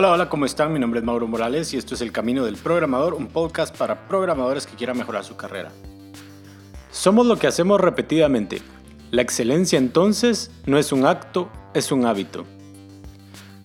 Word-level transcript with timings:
Hola, 0.00 0.12
hola, 0.12 0.28
¿cómo 0.30 0.46
están? 0.46 0.72
Mi 0.72 0.78
nombre 0.78 1.00
es 1.00 1.04
Mauro 1.04 1.28
Morales 1.28 1.74
y 1.74 1.76
esto 1.76 1.94
es 1.94 2.00
El 2.00 2.10
Camino 2.10 2.46
del 2.46 2.56
Programador, 2.56 3.12
un 3.12 3.26
podcast 3.26 3.76
para 3.76 4.08
programadores 4.08 4.66
que 4.66 4.74
quieran 4.74 4.96
mejorar 4.96 5.26
su 5.26 5.36
carrera. 5.36 5.72
Somos 6.90 7.26
lo 7.26 7.36
que 7.36 7.46
hacemos 7.46 7.78
repetidamente. 7.78 8.62
La 9.10 9.20
excelencia 9.20 9.78
entonces 9.78 10.50
no 10.64 10.78
es 10.78 10.92
un 10.92 11.04
acto, 11.04 11.50
es 11.74 11.92
un 11.92 12.06
hábito. 12.06 12.46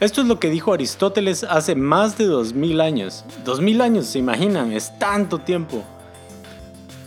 Esto 0.02 0.24
es 0.24 0.28
lo 0.28 0.38
que 0.38 0.50
dijo 0.50 0.74
Aristóteles 0.74 1.46
hace 1.46 1.74
más 1.74 2.18
de 2.18 2.26
2000 2.26 2.82
años. 2.82 3.24
2000 3.46 3.80
años, 3.80 4.06
se 4.06 4.20
imaginan, 4.20 4.74
es 4.74 5.00
tanto 5.00 5.38
tiempo. 5.38 5.86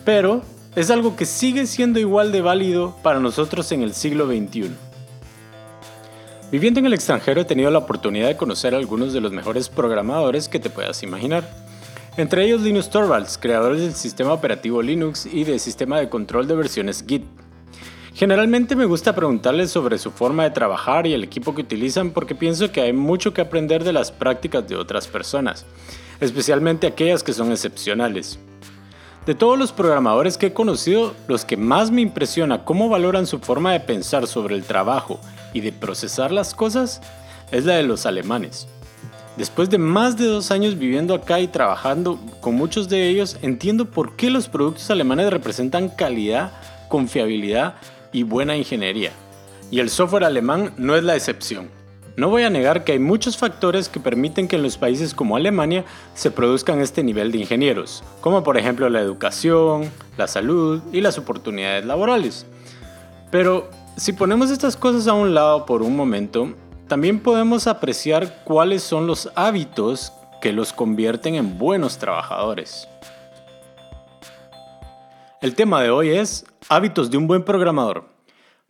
Pero 0.07 0.41
es 0.75 0.91
algo 0.91 1.17
que 1.17 1.27
sigue 1.27 1.67
siendo 1.67 2.01
igual 2.01 2.33
de 2.33 2.41
válido 2.41 2.97
para 3.03 3.21
nosotros 3.21 3.71
en 3.73 3.83
el 3.83 3.93
siglo 3.93 4.27
XXI. 4.27 4.88
Viviendo 6.51 6.81
en 6.81 6.87
el 6.87 6.95
extranjero 6.95 7.43
he 7.43 7.45
tenido 7.45 7.71
la 7.71 7.81
oportunidad 7.81 8.29
de 8.29 8.39
conocer 8.39 8.75
a 8.75 8.79
algunos 8.79 9.13
de 9.13 9.21
los 9.21 9.33
mejores 9.33 9.69
programadores 9.69 10.49
que 10.49 10.59
te 10.59 10.71
puedas 10.71 11.03
imaginar. 11.03 11.47
Entre 12.17 12.43
ellos 12.43 12.63
Linus 12.63 12.89
Torvalds, 12.89 13.37
creadores 13.37 13.83
del 13.83 13.93
sistema 13.93 14.33
operativo 14.33 14.81
Linux 14.81 15.27
y 15.27 15.45
del 15.45 15.61
sistema 15.61 16.01
de 16.01 16.09
control 16.09 16.49
de 16.49 16.57
versiones 16.57 17.05
Git. 17.07 17.25
Generalmente 18.15 18.77
me 18.77 18.87
gusta 18.87 19.15
preguntarles 19.15 19.71
sobre 19.71 19.99
su 19.99 20.11
forma 20.11 20.45
de 20.45 20.51
trabajar 20.51 21.07
y 21.07 21.13
el 21.13 21.23
equipo 21.23 21.55
que 21.55 21.61
utilizan 21.61 22.13
porque 22.13 22.35
pienso 22.35 22.73
que 22.73 22.81
hay 22.81 22.95
mucho 22.95 23.35
que 23.35 23.43
aprender 23.43 23.85
de 23.85 23.93
las 23.93 24.11
prácticas 24.11 24.67
de 24.67 24.75
otras 24.75 25.07
personas, 25.07 25.67
especialmente 26.19 26.87
aquellas 26.87 27.23
que 27.23 27.35
son 27.35 27.53
excepcionales. 27.53 28.39
De 29.29 29.35
todos 29.35 29.59
los 29.59 29.73
programadores 29.73 30.39
que 30.39 30.47
he 30.47 30.53
conocido, 30.55 31.15
los 31.27 31.45
que 31.45 31.59
más 31.59 31.91
me 31.91 32.01
impresiona 32.01 32.65
cómo 32.65 32.89
valoran 32.89 33.27
su 33.27 33.41
forma 33.41 33.75
de 33.75 33.81
pensar 33.81 34.27
sobre 34.27 34.55
el 34.55 34.65
trabajo 34.65 35.21
y 35.53 35.61
de 35.61 35.71
procesar 35.71 36.33
las 36.33 36.55
cosas 36.55 37.03
es 37.53 37.67
la 37.67 37.75
de 37.75 37.83
los 37.83 38.07
alemanes. 38.07 38.69
Después 39.37 39.69
de 39.69 39.77
más 39.77 40.17
de 40.17 40.25
dos 40.25 40.51
años 40.51 40.79
viviendo 40.79 41.13
acá 41.13 41.41
y 41.41 41.47
trabajando 41.47 42.19
con 42.41 42.55
muchos 42.55 42.89
de 42.89 43.07
ellos, 43.11 43.37
entiendo 43.43 43.85
por 43.85 44.17
qué 44.17 44.31
los 44.31 44.49
productos 44.49 44.91
alemanes 44.91 45.29
representan 45.29 45.91
calidad, 45.91 46.53
confiabilidad 46.89 47.75
y 48.13 48.23
buena 48.23 48.57
ingeniería. 48.57 49.13
Y 49.71 49.81
el 49.81 49.91
software 49.91 50.25
alemán 50.25 50.73
no 50.79 50.97
es 50.97 51.05
la 51.05 51.17
excepción. 51.17 51.78
No 52.19 52.31
voy 52.31 52.43
a 52.43 52.51
negar 52.51 52.83
que 52.83 52.91
hay 52.91 52.99
muchos 52.99 53.37
factores 53.37 53.89
que 53.89 54.01
permiten 54.01 54.49
que 54.49 54.57
en 54.57 54.65
los 54.65 54.77
países 54.77 55.15
como 55.15 55.37
Alemania 55.37 55.85
se 56.15 56.33
produzcan 56.33 56.81
este 56.81 57.05
nivel 57.05 57.31
de 57.31 57.39
ingenieros, 57.39 58.03
como 58.21 58.43
por 58.43 58.59
ejemplo 58.59 58.89
la 58.89 59.01
educación, 59.01 59.89
la 60.17 60.27
salud 60.27 60.83
y 60.93 61.01
las 61.01 61.17
oportunidades 61.17 61.87
laborales. 61.87 62.45
Pero 63.31 63.71
si 63.97 64.13
ponemos 64.13 64.51
estas 64.51 64.77
cosas 64.77 65.07
a 65.07 65.13
un 65.13 65.33
lado 65.33 65.65
por 65.65 65.81
un 65.81 65.95
momento, 65.95 66.55
también 66.89 67.21
podemos 67.21 67.69
apreciar 67.69 68.43
cuáles 68.43 68.83
son 68.83 69.07
los 69.07 69.31
hábitos 69.37 70.13
que 70.41 70.53
los 70.53 70.73
convierten 70.73 71.37
en 71.37 71.57
buenos 71.57 71.99
trabajadores. 71.99 72.89
El 75.41 75.55
tema 75.55 75.85
de 75.85 75.91
hoy 75.91 76.09
es 76.09 76.45
hábitos 76.69 77.13
de 77.13 77.17
un 77.17 77.29
buen 77.29 77.45
programador. 77.45 78.09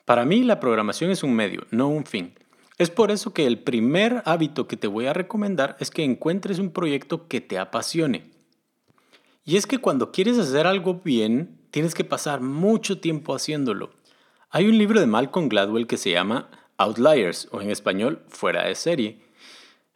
Para 0.05 0.27
mí 0.27 0.43
la 0.43 0.61
programación 0.61 1.11
es 1.11 1.23
un 1.23 1.33
medio, 1.33 1.63
no 1.71 1.89
un 1.89 2.05
fin. 2.05 2.35
Es 2.79 2.91
por 2.91 3.11
eso 3.11 3.35
que 3.35 3.47
el 3.47 3.59
primer 3.59 4.23
hábito 4.25 4.69
que 4.69 4.77
te 4.77 4.87
voy 4.87 5.07
a 5.07 5.13
recomendar 5.13 5.77
es 5.81 5.91
que 5.91 6.05
encuentres 6.05 6.61
un 6.61 6.71
proyecto 6.71 7.27
que 7.27 7.41
te 7.41 7.59
apasione. 7.59 8.31
Y 9.45 9.57
es 9.57 9.67
que 9.67 9.79
cuando 9.79 10.13
quieres 10.13 10.39
hacer 10.39 10.67
algo 10.67 10.95
bien, 10.95 11.59
tienes 11.73 11.95
que 11.95 12.05
pasar 12.05 12.41
mucho 12.41 13.01
tiempo 13.01 13.35
haciéndolo. 13.35 13.91
Hay 14.51 14.69
un 14.69 14.79
libro 14.79 15.01
de 15.01 15.07
Malcolm 15.07 15.49
Gladwell 15.49 15.89
que 15.89 15.97
se 15.97 16.13
llama 16.13 16.51
Outliers, 16.77 17.49
o 17.51 17.61
en 17.61 17.71
español, 17.71 18.23
Fuera 18.29 18.65
de 18.65 18.77
serie, 18.77 19.23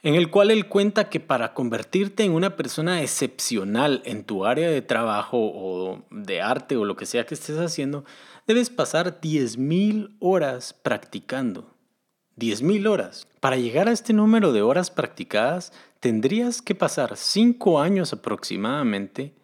en 0.03 0.17
el 0.17 0.31
cual 0.31 0.51
él 0.51 0.67
cuenta 0.67 1.09
que 1.09 1.21
para 1.21 1.55
convertirte 1.55 2.25
en 2.25 2.33
una 2.33 2.57
persona 2.57 3.01
excepcional 3.03 4.03
en 4.05 4.25
tu 4.25 4.45
área 4.45 4.69
de 4.69 4.83
trabajo 4.83 5.39
o 5.39 6.05
de 6.11 6.41
arte 6.41 6.77
o 6.77 6.85
lo 6.85 6.97
que 6.97 7.07
sea 7.07 7.27
que 7.27 7.35
estés 7.35 7.59
haciendo, 7.59 8.05
debes 8.49 8.71
pasar 8.71 9.21
10.000 9.21 10.17
horas 10.19 10.75
practicando. 10.75 11.72
10.000 12.39 12.89
horas. 12.89 13.29
Para 13.41 13.57
llegar 13.57 13.89
a 13.89 13.93
este 13.93 14.13
número 14.13 14.53
de 14.53 14.63
horas 14.63 14.91
practicadas, 14.91 15.73
tendrías 16.01 16.63
que 16.63 16.75
pasar 16.75 17.17
5 17.17 17.81
años 17.81 18.13
aproximadamente, 18.13 19.35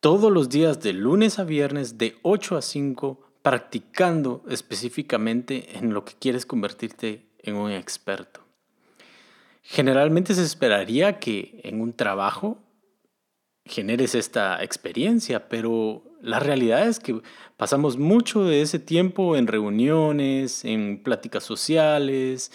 todos 0.00 0.32
los 0.32 0.48
días 0.48 0.80
de 0.80 0.92
lunes 0.92 1.38
a 1.38 1.44
viernes, 1.44 1.98
de 1.98 2.16
8 2.22 2.56
a 2.56 2.62
5, 2.62 3.20
practicando 3.42 4.42
específicamente 4.48 5.76
en 5.76 5.92
lo 5.92 6.04
que 6.04 6.14
quieres 6.14 6.46
convertirte 6.46 7.26
en 7.38 7.56
un 7.56 7.70
experto. 7.70 8.40
Generalmente 9.62 10.34
se 10.34 10.42
esperaría 10.42 11.18
que 11.18 11.60
en 11.64 11.80
un 11.80 11.92
trabajo 11.92 12.58
generes 13.64 14.14
esta 14.14 14.62
experiencia, 14.62 15.48
pero 15.48 16.04
la 16.20 16.40
realidad 16.40 16.88
es 16.88 16.98
que 16.98 17.20
pasamos 17.56 17.96
mucho 17.98 18.44
de 18.44 18.62
ese 18.62 18.78
tiempo 18.78 19.36
en 19.36 19.46
reuniones, 19.46 20.64
en 20.64 21.02
pláticas 21.02 21.44
sociales, 21.44 22.52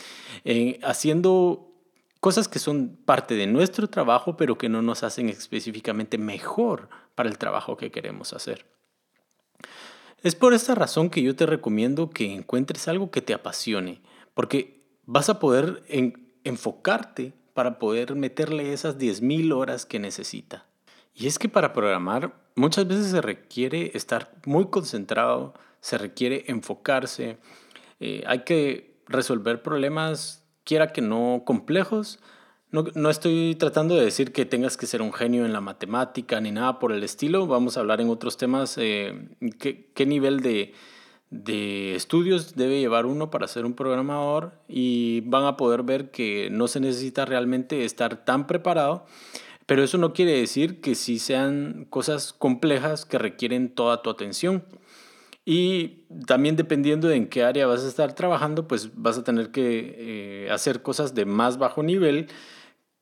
haciendo 0.83 1.71
cosas 2.19 2.47
que 2.47 2.59
son 2.59 2.97
parte 3.05 3.35
de 3.35 3.47
nuestro 3.47 3.88
trabajo, 3.88 4.35
pero 4.35 4.57
que 4.57 4.67
no 4.69 4.81
nos 4.81 5.03
hacen 5.03 5.29
específicamente 5.29 6.17
mejor 6.17 6.89
para 7.13 7.29
el 7.29 7.38
trabajo 7.38 7.77
que 7.77 7.91
queremos 7.91 8.33
hacer. 8.33 8.65
Es 10.23 10.33
por 10.35 10.53
esta 10.53 10.73
razón 10.73 11.11
que 11.11 11.21
yo 11.21 11.35
te 11.35 11.45
recomiendo 11.45 12.09
que 12.09 12.33
encuentres 12.33 12.88
algo 12.88 13.11
que 13.11 13.21
te 13.21 13.33
apasione, 13.33 14.01
porque 14.33 14.83
vas 15.05 15.29
a 15.29 15.39
poder 15.39 15.83
enfocarte 16.44 17.33
para 17.53 17.77
poder 17.77 18.15
meterle 18.15 18.73
esas 18.73 18.97
10.000 18.97 19.53
horas 19.53 19.85
que 19.85 19.99
necesita. 19.99 20.65
Y 21.15 21.27
es 21.27 21.39
que 21.39 21.49
para 21.49 21.73
programar 21.73 22.35
muchas 22.55 22.87
veces 22.87 23.07
se 23.07 23.21
requiere 23.21 23.91
estar 23.95 24.31
muy 24.45 24.65
concentrado, 24.67 25.53
se 25.79 25.97
requiere 25.97 26.43
enfocarse, 26.47 27.37
eh, 27.99 28.23
hay 28.27 28.39
que 28.39 28.99
resolver 29.07 29.61
problemas, 29.61 30.45
quiera 30.65 30.91
que 30.91 31.01
no 31.01 31.43
complejos, 31.45 32.19
no, 32.71 33.09
estoy 33.09 33.55
tratando 33.55 33.95
de 33.95 34.03
decir 34.03 34.33
que 34.33 34.45
tengas 34.45 34.75
que 34.75 34.85
ser 34.85 35.01
un 35.01 35.13
genio 35.13 35.45
en 35.45 35.53
la 35.53 35.61
matemática 35.61 36.41
ni 36.41 36.51
nada 36.51 36.77
por 36.77 36.91
el 36.91 37.03
estilo. 37.03 37.47
Vamos 37.47 37.77
a 37.77 37.79
hablar 37.79 38.01
en 38.01 38.09
otros 38.09 38.35
temas 38.35 38.77
eh, 38.77 39.29
qué, 39.59 40.05
nivel 40.05 40.41
de, 40.41 40.73
de 41.29 41.95
estudios 41.95 42.55
debe 42.55 42.79
llevar 42.79 43.05
uno 43.05 43.31
para 43.31 43.47
ser 43.47 43.65
un 43.65 43.75
programador 43.75 44.59
y 44.67 45.21
van 45.21 45.45
a 45.45 45.55
poder 45.55 45.83
ver 45.83 46.11
que 46.11 46.49
no 46.51 46.67
se 46.67 46.81
necesita 46.81 47.23
realmente 47.23 47.85
estar 47.85 48.25
tan 48.25 48.45
preparado, 48.45 49.05
pero 49.65 49.83
eso 49.83 49.97
no 49.97 50.13
quiere 50.13 50.39
decir 50.39 50.81
que 50.81 50.95
sí 50.95 51.19
sean 51.19 51.85
cosas 51.89 52.33
complejas 52.33 53.05
que 53.05 53.17
requieren 53.17 53.73
toda 53.73 54.01
tu 54.01 54.09
atención. 54.09 54.63
Y 55.43 56.05
también 56.25 56.55
dependiendo 56.55 57.07
de 57.07 57.17
en 57.17 57.27
qué 57.27 57.43
área 57.43 57.67
vas 57.67 57.83
a 57.83 57.87
estar 57.87 58.13
trabajando, 58.13 58.67
pues 58.67 58.95
vas 58.95 59.17
a 59.17 59.23
tener 59.23 59.51
que 59.51 59.95
eh, 60.45 60.51
hacer 60.51 60.81
cosas 60.81 61.13
de 61.13 61.25
más 61.25 61.57
bajo 61.57 61.83
nivel 61.83 62.27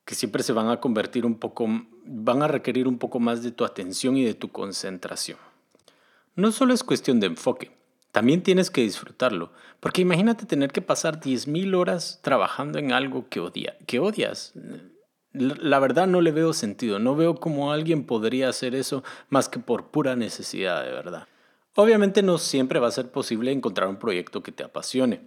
que 0.04 0.14
siempre 0.14 0.42
se 0.42 0.52
van 0.52 0.68
a 0.68 0.80
convertir 0.80 1.24
un 1.24 1.36
poco, 1.36 1.66
van 2.04 2.42
a 2.42 2.48
requerir 2.48 2.86
un 2.86 2.98
poco 2.98 3.20
más 3.20 3.42
de 3.42 3.50
tu 3.50 3.64
atención 3.64 4.16
y 4.16 4.24
de 4.24 4.34
tu 4.34 4.50
concentración. 4.50 5.38
No 6.36 6.52
solo 6.52 6.74
es 6.74 6.84
cuestión 6.84 7.20
de 7.20 7.28
enfoque, 7.28 7.70
también 8.12 8.42
tienes 8.42 8.70
que 8.70 8.82
disfrutarlo, 8.82 9.52
porque 9.80 10.02
imagínate 10.02 10.44
tener 10.46 10.72
que 10.72 10.82
pasar 10.82 11.20
10.000 11.20 11.74
horas 11.74 12.20
trabajando 12.22 12.78
en 12.78 12.92
algo 12.92 13.28
que, 13.28 13.40
odia, 13.40 13.76
que 13.86 13.98
odias. 13.98 14.52
La 15.34 15.80
verdad 15.80 16.06
no 16.06 16.20
le 16.20 16.30
veo 16.30 16.52
sentido, 16.52 16.98
no 17.00 17.16
veo 17.16 17.34
cómo 17.34 17.72
alguien 17.72 18.04
podría 18.04 18.48
hacer 18.48 18.74
eso 18.74 19.02
más 19.28 19.48
que 19.48 19.58
por 19.58 19.88
pura 19.88 20.14
necesidad 20.14 20.84
de 20.84 20.92
verdad. 20.92 21.26
Obviamente 21.74 22.22
no 22.22 22.38
siempre 22.38 22.78
va 22.78 22.86
a 22.86 22.92
ser 22.92 23.10
posible 23.10 23.50
encontrar 23.50 23.88
un 23.88 23.98
proyecto 23.98 24.44
que 24.44 24.52
te 24.52 24.62
apasione. 24.62 25.22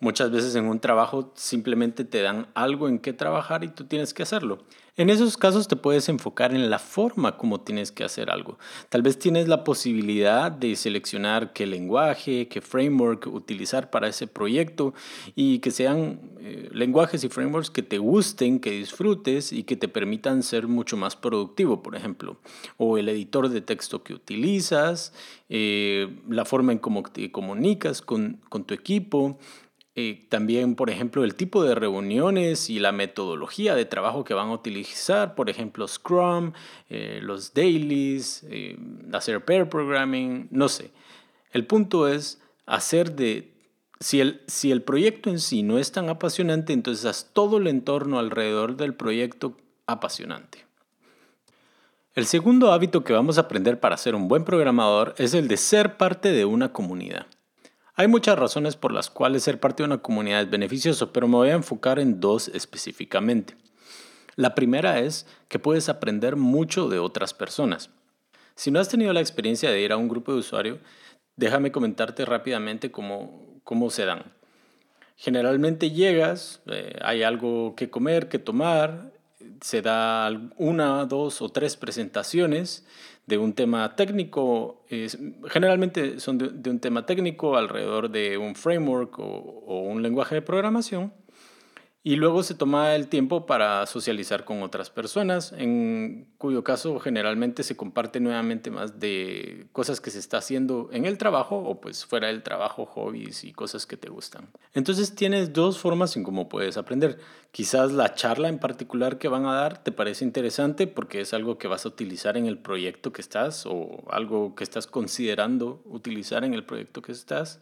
Muchas 0.00 0.30
veces 0.30 0.54
en 0.54 0.64
un 0.64 0.80
trabajo 0.80 1.30
simplemente 1.34 2.04
te 2.04 2.22
dan 2.22 2.46
algo 2.54 2.88
en 2.88 2.98
qué 2.98 3.12
trabajar 3.12 3.64
y 3.64 3.68
tú 3.68 3.84
tienes 3.84 4.14
que 4.14 4.22
hacerlo. 4.22 4.58
En 4.96 5.08
esos 5.08 5.36
casos 5.36 5.68
te 5.68 5.76
puedes 5.76 6.08
enfocar 6.08 6.54
en 6.54 6.68
la 6.68 6.78
forma 6.78 7.36
como 7.36 7.60
tienes 7.60 7.92
que 7.92 8.04
hacer 8.04 8.30
algo. 8.30 8.58
Tal 8.88 9.02
vez 9.02 9.18
tienes 9.18 9.46
la 9.46 9.62
posibilidad 9.62 10.50
de 10.50 10.74
seleccionar 10.74 11.52
qué 11.52 11.66
lenguaje, 11.66 12.48
qué 12.48 12.60
framework 12.60 13.26
utilizar 13.26 13.90
para 13.90 14.08
ese 14.08 14.26
proyecto 14.26 14.94
y 15.34 15.60
que 15.60 15.70
sean 15.70 16.20
eh, 16.40 16.68
lenguajes 16.72 17.22
y 17.22 17.28
frameworks 17.28 17.70
que 17.70 17.82
te 17.82 17.98
gusten, 17.98 18.58
que 18.58 18.72
disfrutes 18.72 19.52
y 19.52 19.62
que 19.64 19.76
te 19.76 19.88
permitan 19.88 20.42
ser 20.42 20.66
mucho 20.66 20.96
más 20.96 21.14
productivo, 21.14 21.82
por 21.82 21.94
ejemplo. 21.94 22.38
O 22.76 22.98
el 22.98 23.08
editor 23.08 23.48
de 23.48 23.60
texto 23.60 24.02
que 24.02 24.14
utilizas, 24.14 25.12
eh, 25.48 26.08
la 26.28 26.44
forma 26.44 26.72
en 26.72 26.78
cómo 26.78 27.02
te 27.02 27.30
comunicas 27.30 28.02
con, 28.02 28.40
con 28.48 28.64
tu 28.64 28.74
equipo 28.74 29.38
también, 30.28 30.74
por 30.74 30.90
ejemplo, 30.90 31.24
el 31.24 31.34
tipo 31.34 31.64
de 31.64 31.74
reuniones 31.74 32.70
y 32.70 32.78
la 32.78 32.92
metodología 32.92 33.74
de 33.74 33.84
trabajo 33.84 34.24
que 34.24 34.34
van 34.34 34.48
a 34.48 34.52
utilizar, 34.52 35.34
por 35.34 35.50
ejemplo, 35.50 35.86
Scrum, 35.86 36.52
eh, 36.88 37.20
los 37.22 37.54
dailies, 37.54 38.44
eh, 38.50 38.76
hacer 39.12 39.44
pair 39.44 39.68
programming, 39.68 40.48
no 40.50 40.68
sé. 40.68 40.90
El 41.52 41.66
punto 41.66 42.08
es 42.08 42.40
hacer 42.66 43.12
de 43.16 43.52
Si 44.02 44.20
el, 44.20 44.40
si 44.46 44.70
el 44.72 44.80
proyecto 44.80 45.28
en 45.28 45.38
sí 45.38 45.62
no 45.62 45.78
es 45.78 45.92
tan 45.92 46.08
apasionante, 46.08 46.72
entonces 46.72 47.04
haz 47.04 47.30
todo 47.34 47.58
el 47.58 47.66
entorno 47.66 48.18
alrededor 48.18 48.76
del 48.76 48.94
proyecto 48.94 49.58
apasionante. 49.86 50.64
El 52.14 52.26
segundo 52.26 52.72
hábito 52.72 53.04
que 53.04 53.12
vamos 53.12 53.36
a 53.36 53.42
aprender 53.42 53.78
para 53.78 53.96
ser 53.96 54.14
un 54.14 54.26
buen 54.26 54.44
programador 54.44 55.14
es 55.18 55.34
el 55.34 55.48
de 55.48 55.56
ser 55.56 55.96
parte 55.96 56.32
de 56.32 56.44
una 56.44 56.72
comunidad. 56.72 57.26
Hay 58.00 58.08
muchas 58.08 58.38
razones 58.38 58.76
por 58.76 58.92
las 58.92 59.10
cuales 59.10 59.42
ser 59.42 59.60
parte 59.60 59.82
de 59.82 59.88
una 59.88 59.98
comunidad 59.98 60.40
es 60.40 60.48
beneficioso, 60.48 61.12
pero 61.12 61.28
me 61.28 61.36
voy 61.36 61.50
a 61.50 61.54
enfocar 61.54 61.98
en 61.98 62.18
dos 62.18 62.48
específicamente. 62.48 63.58
La 64.36 64.54
primera 64.54 65.00
es 65.00 65.26
que 65.48 65.58
puedes 65.58 65.90
aprender 65.90 66.36
mucho 66.36 66.88
de 66.88 66.98
otras 66.98 67.34
personas. 67.34 67.90
Si 68.54 68.70
no 68.70 68.80
has 68.80 68.88
tenido 68.88 69.12
la 69.12 69.20
experiencia 69.20 69.70
de 69.70 69.82
ir 69.82 69.92
a 69.92 69.98
un 69.98 70.08
grupo 70.08 70.32
de 70.32 70.38
usuario, 70.38 70.78
déjame 71.36 71.72
comentarte 71.72 72.24
rápidamente 72.24 72.90
cómo, 72.90 73.60
cómo 73.64 73.90
se 73.90 74.06
dan. 74.06 74.32
Generalmente 75.16 75.90
llegas, 75.90 76.62
eh, 76.70 76.98
hay 77.02 77.22
algo 77.22 77.74
que 77.76 77.90
comer, 77.90 78.30
que 78.30 78.38
tomar, 78.38 79.12
se 79.60 79.82
da 79.82 80.30
una, 80.56 81.04
dos 81.06 81.42
o 81.42 81.48
tres 81.48 81.76
presentaciones 81.76 82.86
de 83.26 83.38
un 83.38 83.52
tema 83.52 83.94
técnico, 83.96 84.84
generalmente 85.48 86.18
son 86.18 86.38
de, 86.38 86.70
un 86.70 86.80
tema 86.80 87.06
técnico 87.06 87.56
alrededor 87.56 88.10
de 88.10 88.38
un 88.38 88.54
framework 88.54 89.18
o 89.18 89.80
un 89.86 90.02
lenguaje 90.02 90.36
de 90.36 90.42
programación. 90.42 91.12
Y 92.02 92.16
luego 92.16 92.42
se 92.42 92.54
toma 92.54 92.94
el 92.94 93.08
tiempo 93.08 93.44
para 93.44 93.84
socializar 93.84 94.46
con 94.46 94.62
otras 94.62 94.88
personas, 94.88 95.52
en 95.52 96.28
cuyo 96.38 96.64
caso 96.64 96.98
generalmente 96.98 97.62
se 97.62 97.76
comparte 97.76 98.20
nuevamente 98.20 98.70
más 98.70 98.98
de 98.98 99.66
cosas 99.72 100.00
que 100.00 100.10
se 100.10 100.18
está 100.18 100.38
haciendo 100.38 100.88
en 100.92 101.04
el 101.04 101.18
trabajo 101.18 101.58
o 101.58 101.78
pues 101.78 102.06
fuera 102.06 102.28
del 102.28 102.42
trabajo, 102.42 102.86
hobbies 102.86 103.44
y 103.44 103.52
cosas 103.52 103.84
que 103.84 103.98
te 103.98 104.08
gustan. 104.08 104.48
Entonces 104.72 105.14
tienes 105.14 105.52
dos 105.52 105.78
formas 105.78 106.16
en 106.16 106.22
cómo 106.22 106.48
puedes 106.48 106.78
aprender. 106.78 107.18
Quizás 107.52 107.92
la 107.92 108.14
charla 108.14 108.48
en 108.48 108.60
particular 108.60 109.18
que 109.18 109.28
van 109.28 109.44
a 109.44 109.52
dar 109.52 109.84
te 109.84 109.92
parece 109.92 110.24
interesante 110.24 110.86
porque 110.86 111.20
es 111.20 111.34
algo 111.34 111.58
que 111.58 111.68
vas 111.68 111.84
a 111.84 111.90
utilizar 111.90 112.38
en 112.38 112.46
el 112.46 112.56
proyecto 112.56 113.12
que 113.12 113.20
estás 113.20 113.66
o 113.66 114.04
algo 114.08 114.54
que 114.54 114.64
estás 114.64 114.86
considerando 114.86 115.82
utilizar 115.84 116.44
en 116.44 116.54
el 116.54 116.64
proyecto 116.64 117.02
que 117.02 117.12
estás 117.12 117.60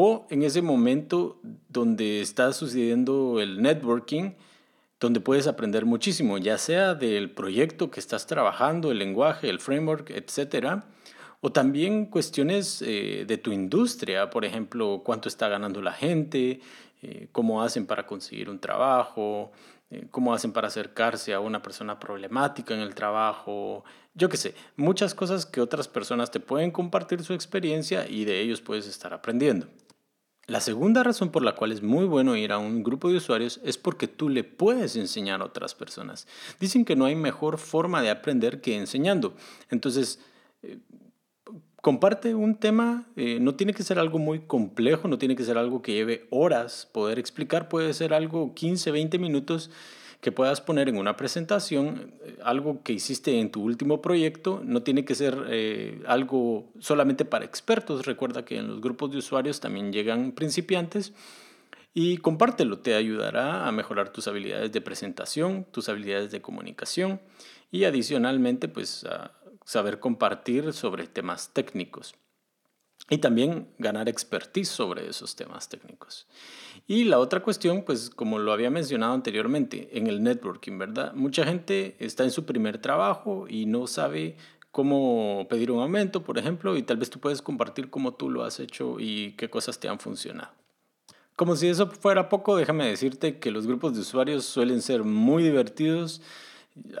o 0.00 0.28
en 0.30 0.44
ese 0.44 0.62
momento 0.62 1.40
donde 1.68 2.20
está 2.20 2.52
sucediendo 2.52 3.40
el 3.40 3.60
networking, 3.60 4.34
donde 5.00 5.18
puedes 5.18 5.48
aprender 5.48 5.86
muchísimo, 5.86 6.38
ya 6.38 6.56
sea 6.56 6.94
del 6.94 7.32
proyecto 7.32 7.90
que 7.90 7.98
estás 7.98 8.28
trabajando, 8.28 8.92
el 8.92 9.00
lenguaje, 9.00 9.50
el 9.50 9.58
framework, 9.58 10.10
etcétera, 10.10 10.84
o 11.40 11.50
también 11.50 12.06
cuestiones 12.06 12.80
eh, 12.80 13.24
de 13.26 13.38
tu 13.38 13.50
industria, 13.50 14.30
por 14.30 14.44
ejemplo, 14.44 15.02
cuánto 15.04 15.28
está 15.28 15.48
ganando 15.48 15.82
la 15.82 15.92
gente, 15.92 16.60
eh, 17.02 17.26
cómo 17.32 17.64
hacen 17.64 17.84
para 17.84 18.06
conseguir 18.06 18.50
un 18.50 18.60
trabajo, 18.60 19.50
eh, 19.90 20.06
cómo 20.12 20.32
hacen 20.32 20.52
para 20.52 20.68
acercarse 20.68 21.34
a 21.34 21.40
una 21.40 21.60
persona 21.60 21.98
problemática 21.98 22.72
en 22.72 22.80
el 22.80 22.94
trabajo, 22.94 23.82
yo 24.14 24.28
qué 24.28 24.36
sé, 24.36 24.54
muchas 24.76 25.12
cosas 25.16 25.44
que 25.44 25.60
otras 25.60 25.88
personas 25.88 26.30
te 26.30 26.38
pueden 26.38 26.70
compartir 26.70 27.24
su 27.24 27.34
experiencia 27.34 28.08
y 28.08 28.24
de 28.24 28.40
ellos 28.40 28.60
puedes 28.60 28.86
estar 28.86 29.12
aprendiendo. 29.12 29.66
La 30.48 30.62
segunda 30.62 31.02
razón 31.02 31.30
por 31.30 31.42
la 31.42 31.54
cual 31.54 31.72
es 31.72 31.82
muy 31.82 32.06
bueno 32.06 32.34
ir 32.34 32.52
a 32.52 32.58
un 32.58 32.82
grupo 32.82 33.10
de 33.10 33.18
usuarios 33.18 33.60
es 33.64 33.76
porque 33.76 34.08
tú 34.08 34.30
le 34.30 34.44
puedes 34.44 34.96
enseñar 34.96 35.42
a 35.42 35.44
otras 35.44 35.74
personas. 35.74 36.26
Dicen 36.58 36.86
que 36.86 36.96
no 36.96 37.04
hay 37.04 37.14
mejor 37.14 37.58
forma 37.58 38.00
de 38.00 38.08
aprender 38.08 38.62
que 38.62 38.74
enseñando. 38.74 39.34
Entonces, 39.68 40.20
eh, 40.62 40.78
comparte 41.82 42.34
un 42.34 42.54
tema, 42.54 43.06
eh, 43.14 43.38
no 43.42 43.56
tiene 43.56 43.74
que 43.74 43.82
ser 43.82 43.98
algo 43.98 44.18
muy 44.18 44.38
complejo, 44.40 45.06
no 45.06 45.18
tiene 45.18 45.36
que 45.36 45.44
ser 45.44 45.58
algo 45.58 45.82
que 45.82 45.92
lleve 45.92 46.26
horas 46.30 46.88
poder 46.92 47.18
explicar, 47.18 47.68
puede 47.68 47.92
ser 47.92 48.14
algo 48.14 48.54
15, 48.54 48.90
20 48.90 49.18
minutos 49.18 49.70
que 50.20 50.32
puedas 50.32 50.60
poner 50.60 50.88
en 50.88 50.98
una 50.98 51.16
presentación, 51.16 52.12
eh, 52.24 52.38
algo 52.42 52.82
que 52.82 52.92
hiciste 52.92 53.38
en 53.38 53.50
tu 53.50 53.62
último 53.62 54.02
proyecto, 54.02 54.60
no 54.64 54.82
tiene 54.82 55.04
que 55.04 55.14
ser 55.14 55.46
eh, 55.48 56.02
algo 56.06 56.72
solamente 56.80 57.24
para 57.24 57.44
expertos, 57.44 58.06
recuerda 58.06 58.44
que 58.44 58.58
en 58.58 58.68
los 58.68 58.80
grupos 58.80 59.12
de 59.12 59.18
usuarios 59.18 59.60
también 59.60 59.92
llegan 59.92 60.32
principiantes 60.32 61.12
y 61.94 62.18
compártelo, 62.18 62.78
te 62.78 62.94
ayudará 62.94 63.66
a 63.66 63.72
mejorar 63.72 64.10
tus 64.10 64.28
habilidades 64.28 64.72
de 64.72 64.80
presentación, 64.80 65.66
tus 65.70 65.88
habilidades 65.88 66.30
de 66.30 66.40
comunicación 66.40 67.20
y 67.70 67.84
adicionalmente 67.84 68.68
pues 68.68 69.06
saber 69.64 70.00
compartir 70.00 70.72
sobre 70.72 71.06
temas 71.06 71.52
técnicos 71.52 72.14
y 73.10 73.18
también 73.18 73.68
ganar 73.78 74.08
expertise 74.08 74.68
sobre 74.68 75.08
esos 75.08 75.34
temas 75.34 75.68
técnicos. 75.68 76.26
Y 76.86 77.04
la 77.04 77.18
otra 77.18 77.40
cuestión, 77.40 77.82
pues 77.82 78.10
como 78.10 78.38
lo 78.38 78.52
había 78.52 78.70
mencionado 78.70 79.12
anteriormente, 79.12 79.88
en 79.92 80.06
el 80.06 80.22
networking, 80.22 80.78
¿verdad? 80.78 81.14
Mucha 81.14 81.44
gente 81.44 81.96
está 81.98 82.24
en 82.24 82.30
su 82.30 82.44
primer 82.44 82.78
trabajo 82.78 83.46
y 83.48 83.66
no 83.66 83.86
sabe 83.86 84.36
cómo 84.70 85.46
pedir 85.48 85.70
un 85.70 85.80
aumento, 85.80 86.22
por 86.22 86.38
ejemplo, 86.38 86.76
y 86.76 86.82
tal 86.82 86.98
vez 86.98 87.10
tú 87.10 87.18
puedes 87.18 87.42
compartir 87.42 87.90
cómo 87.90 88.14
tú 88.14 88.30
lo 88.30 88.44
has 88.44 88.60
hecho 88.60 89.00
y 89.00 89.32
qué 89.32 89.48
cosas 89.50 89.78
te 89.80 89.88
han 89.88 89.98
funcionado. 89.98 90.52
Como 91.36 91.56
si 91.56 91.68
eso 91.68 91.88
fuera 91.88 92.28
poco, 92.28 92.56
déjame 92.56 92.86
decirte 92.86 93.38
que 93.38 93.50
los 93.50 93.66
grupos 93.66 93.94
de 93.94 94.00
usuarios 94.00 94.44
suelen 94.44 94.82
ser 94.82 95.04
muy 95.04 95.42
divertidos 95.42 96.20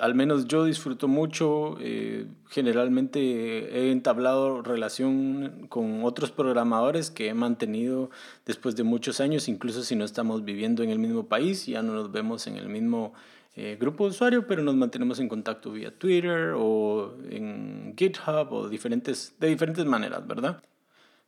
al 0.00 0.14
menos 0.14 0.46
yo 0.46 0.64
disfruto 0.64 1.08
mucho, 1.08 1.76
eh, 1.80 2.26
generalmente 2.48 3.18
he 3.20 3.90
entablado 3.90 4.62
relación 4.62 5.66
con 5.68 6.04
otros 6.04 6.30
programadores 6.30 7.10
que 7.10 7.28
he 7.28 7.34
mantenido 7.34 8.10
después 8.46 8.76
de 8.76 8.84
muchos 8.84 9.20
años, 9.20 9.48
incluso 9.48 9.82
si 9.82 9.96
no 9.96 10.04
estamos 10.04 10.44
viviendo 10.44 10.82
en 10.82 10.90
el 10.90 10.98
mismo 10.98 11.26
país, 11.26 11.66
ya 11.66 11.82
no 11.82 11.92
nos 11.92 12.12
vemos 12.12 12.46
en 12.46 12.56
el 12.56 12.68
mismo 12.68 13.14
eh, 13.56 13.76
grupo 13.80 14.04
de 14.04 14.10
usuario, 14.10 14.46
pero 14.46 14.62
nos 14.62 14.76
mantenemos 14.76 15.18
en 15.18 15.28
contacto 15.28 15.72
vía 15.72 15.98
Twitter 15.98 16.54
o 16.56 17.16
en 17.30 17.94
GitHub 17.96 18.52
o 18.52 18.68
diferentes, 18.68 19.34
de 19.40 19.48
diferentes 19.48 19.84
maneras, 19.84 20.26
¿verdad? 20.26 20.62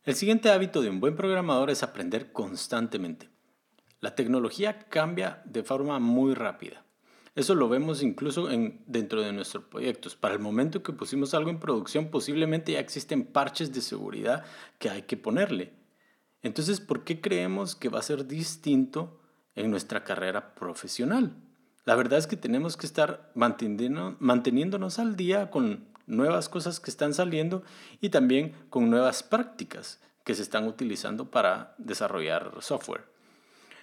El 0.04 0.14
siguiente 0.14 0.50
hábito 0.50 0.80
de 0.80 0.90
un 0.90 1.00
buen 1.00 1.16
programador 1.16 1.70
es 1.70 1.82
aprender 1.82 2.32
constantemente. 2.32 3.28
La 4.00 4.14
tecnología 4.14 4.78
cambia 4.78 5.42
de 5.44 5.62
forma 5.62 5.98
muy 5.98 6.34
rápida. 6.34 6.84
Eso 7.40 7.54
lo 7.54 7.70
vemos 7.70 8.02
incluso 8.02 8.50
en, 8.50 8.82
dentro 8.86 9.22
de 9.22 9.32
nuestros 9.32 9.64
proyectos. 9.64 10.14
Para 10.14 10.34
el 10.34 10.40
momento 10.40 10.82
que 10.82 10.92
pusimos 10.92 11.32
algo 11.32 11.48
en 11.48 11.58
producción, 11.58 12.10
posiblemente 12.10 12.72
ya 12.72 12.80
existen 12.80 13.24
parches 13.24 13.72
de 13.72 13.80
seguridad 13.80 14.44
que 14.78 14.90
hay 14.90 15.02
que 15.04 15.16
ponerle. 15.16 15.72
Entonces, 16.42 16.80
¿por 16.80 17.02
qué 17.02 17.22
creemos 17.22 17.74
que 17.74 17.88
va 17.88 17.98
a 17.98 18.02
ser 18.02 18.26
distinto 18.26 19.22
en 19.54 19.70
nuestra 19.70 20.04
carrera 20.04 20.54
profesional? 20.54 21.34
La 21.86 21.94
verdad 21.94 22.18
es 22.18 22.26
que 22.26 22.36
tenemos 22.36 22.76
que 22.76 22.84
estar 22.84 23.32
manteniéndonos 23.34 24.98
al 24.98 25.16
día 25.16 25.50
con 25.50 25.88
nuevas 26.06 26.50
cosas 26.50 26.78
que 26.78 26.90
están 26.90 27.14
saliendo 27.14 27.62
y 28.02 28.10
también 28.10 28.52
con 28.68 28.90
nuevas 28.90 29.22
prácticas 29.22 29.98
que 30.24 30.34
se 30.34 30.42
están 30.42 30.66
utilizando 30.66 31.30
para 31.30 31.74
desarrollar 31.78 32.52
software. 32.60 33.06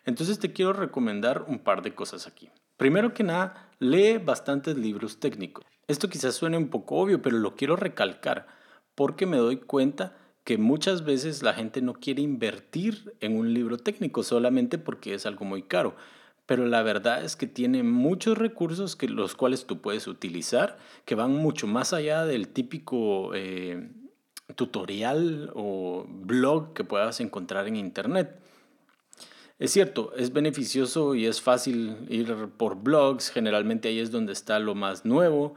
Entonces 0.06 0.38
te 0.38 0.54
quiero 0.54 0.74
recomendar 0.74 1.46
un 1.48 1.58
par 1.58 1.82
de 1.82 1.96
cosas 1.96 2.28
aquí. 2.28 2.52
Primero 2.78 3.14
que 3.14 3.24
nada, 3.24 3.72
lee 3.80 4.18
bastantes 4.18 4.78
libros 4.78 5.20
técnicos. 5.20 5.66
Esto 5.88 6.10
quizás 6.10 6.36
suene 6.36 6.58
un 6.58 6.70
poco 6.70 6.96
obvio, 6.98 7.22
pero 7.22 7.38
lo 7.38 7.56
quiero 7.56 7.76
recalcar 7.76 8.48
porque 8.94 9.26
me 9.26 9.38
doy 9.38 9.58
cuenta 9.58 10.16
que 10.44 10.58
muchas 10.58 11.04
veces 11.04 11.44
la 11.44 11.54
gente 11.54 11.82
no 11.82 11.94
quiere 11.94 12.22
invertir 12.22 13.14
en 13.20 13.38
un 13.38 13.54
libro 13.54 13.78
técnico 13.78 14.24
solamente 14.24 14.78
porque 14.78 15.14
es 15.14 15.26
algo 15.26 15.44
muy 15.44 15.64
caro. 15.64 15.96
Pero 16.46 16.66
la 16.66 16.82
verdad 16.82 17.24
es 17.26 17.36
que 17.36 17.48
tiene 17.48 17.84
muchos 17.84 18.38
recursos 18.38 18.96
que 18.96 19.10
los 19.10 19.36
cuales 19.36 19.66
tú 19.66 19.82
puedes 19.82 20.08
utilizar, 20.08 20.78
que 21.04 21.16
van 21.16 21.34
mucho 21.34 21.68
más 21.68 21.94
allá 21.94 22.26
del 22.26 22.48
típico 22.48 23.36
eh, 23.36 23.90
tutorial 24.56 25.52
o 25.54 26.06
blog 26.08 26.74
que 26.74 26.84
puedas 26.84 27.20
encontrar 27.20 27.68
en 27.68 27.76
internet. 27.76 28.40
Es 29.60 29.72
cierto, 29.72 30.14
es 30.16 30.32
beneficioso 30.32 31.16
y 31.16 31.26
es 31.26 31.42
fácil 31.42 31.98
ir 32.10 32.50
por 32.58 32.76
blogs, 32.76 33.30
generalmente 33.30 33.88
ahí 33.88 34.00
es 34.00 34.12
donde 34.12 34.32
está 34.32 34.60
lo 34.60 34.76
más 34.76 35.04
nuevo, 35.04 35.56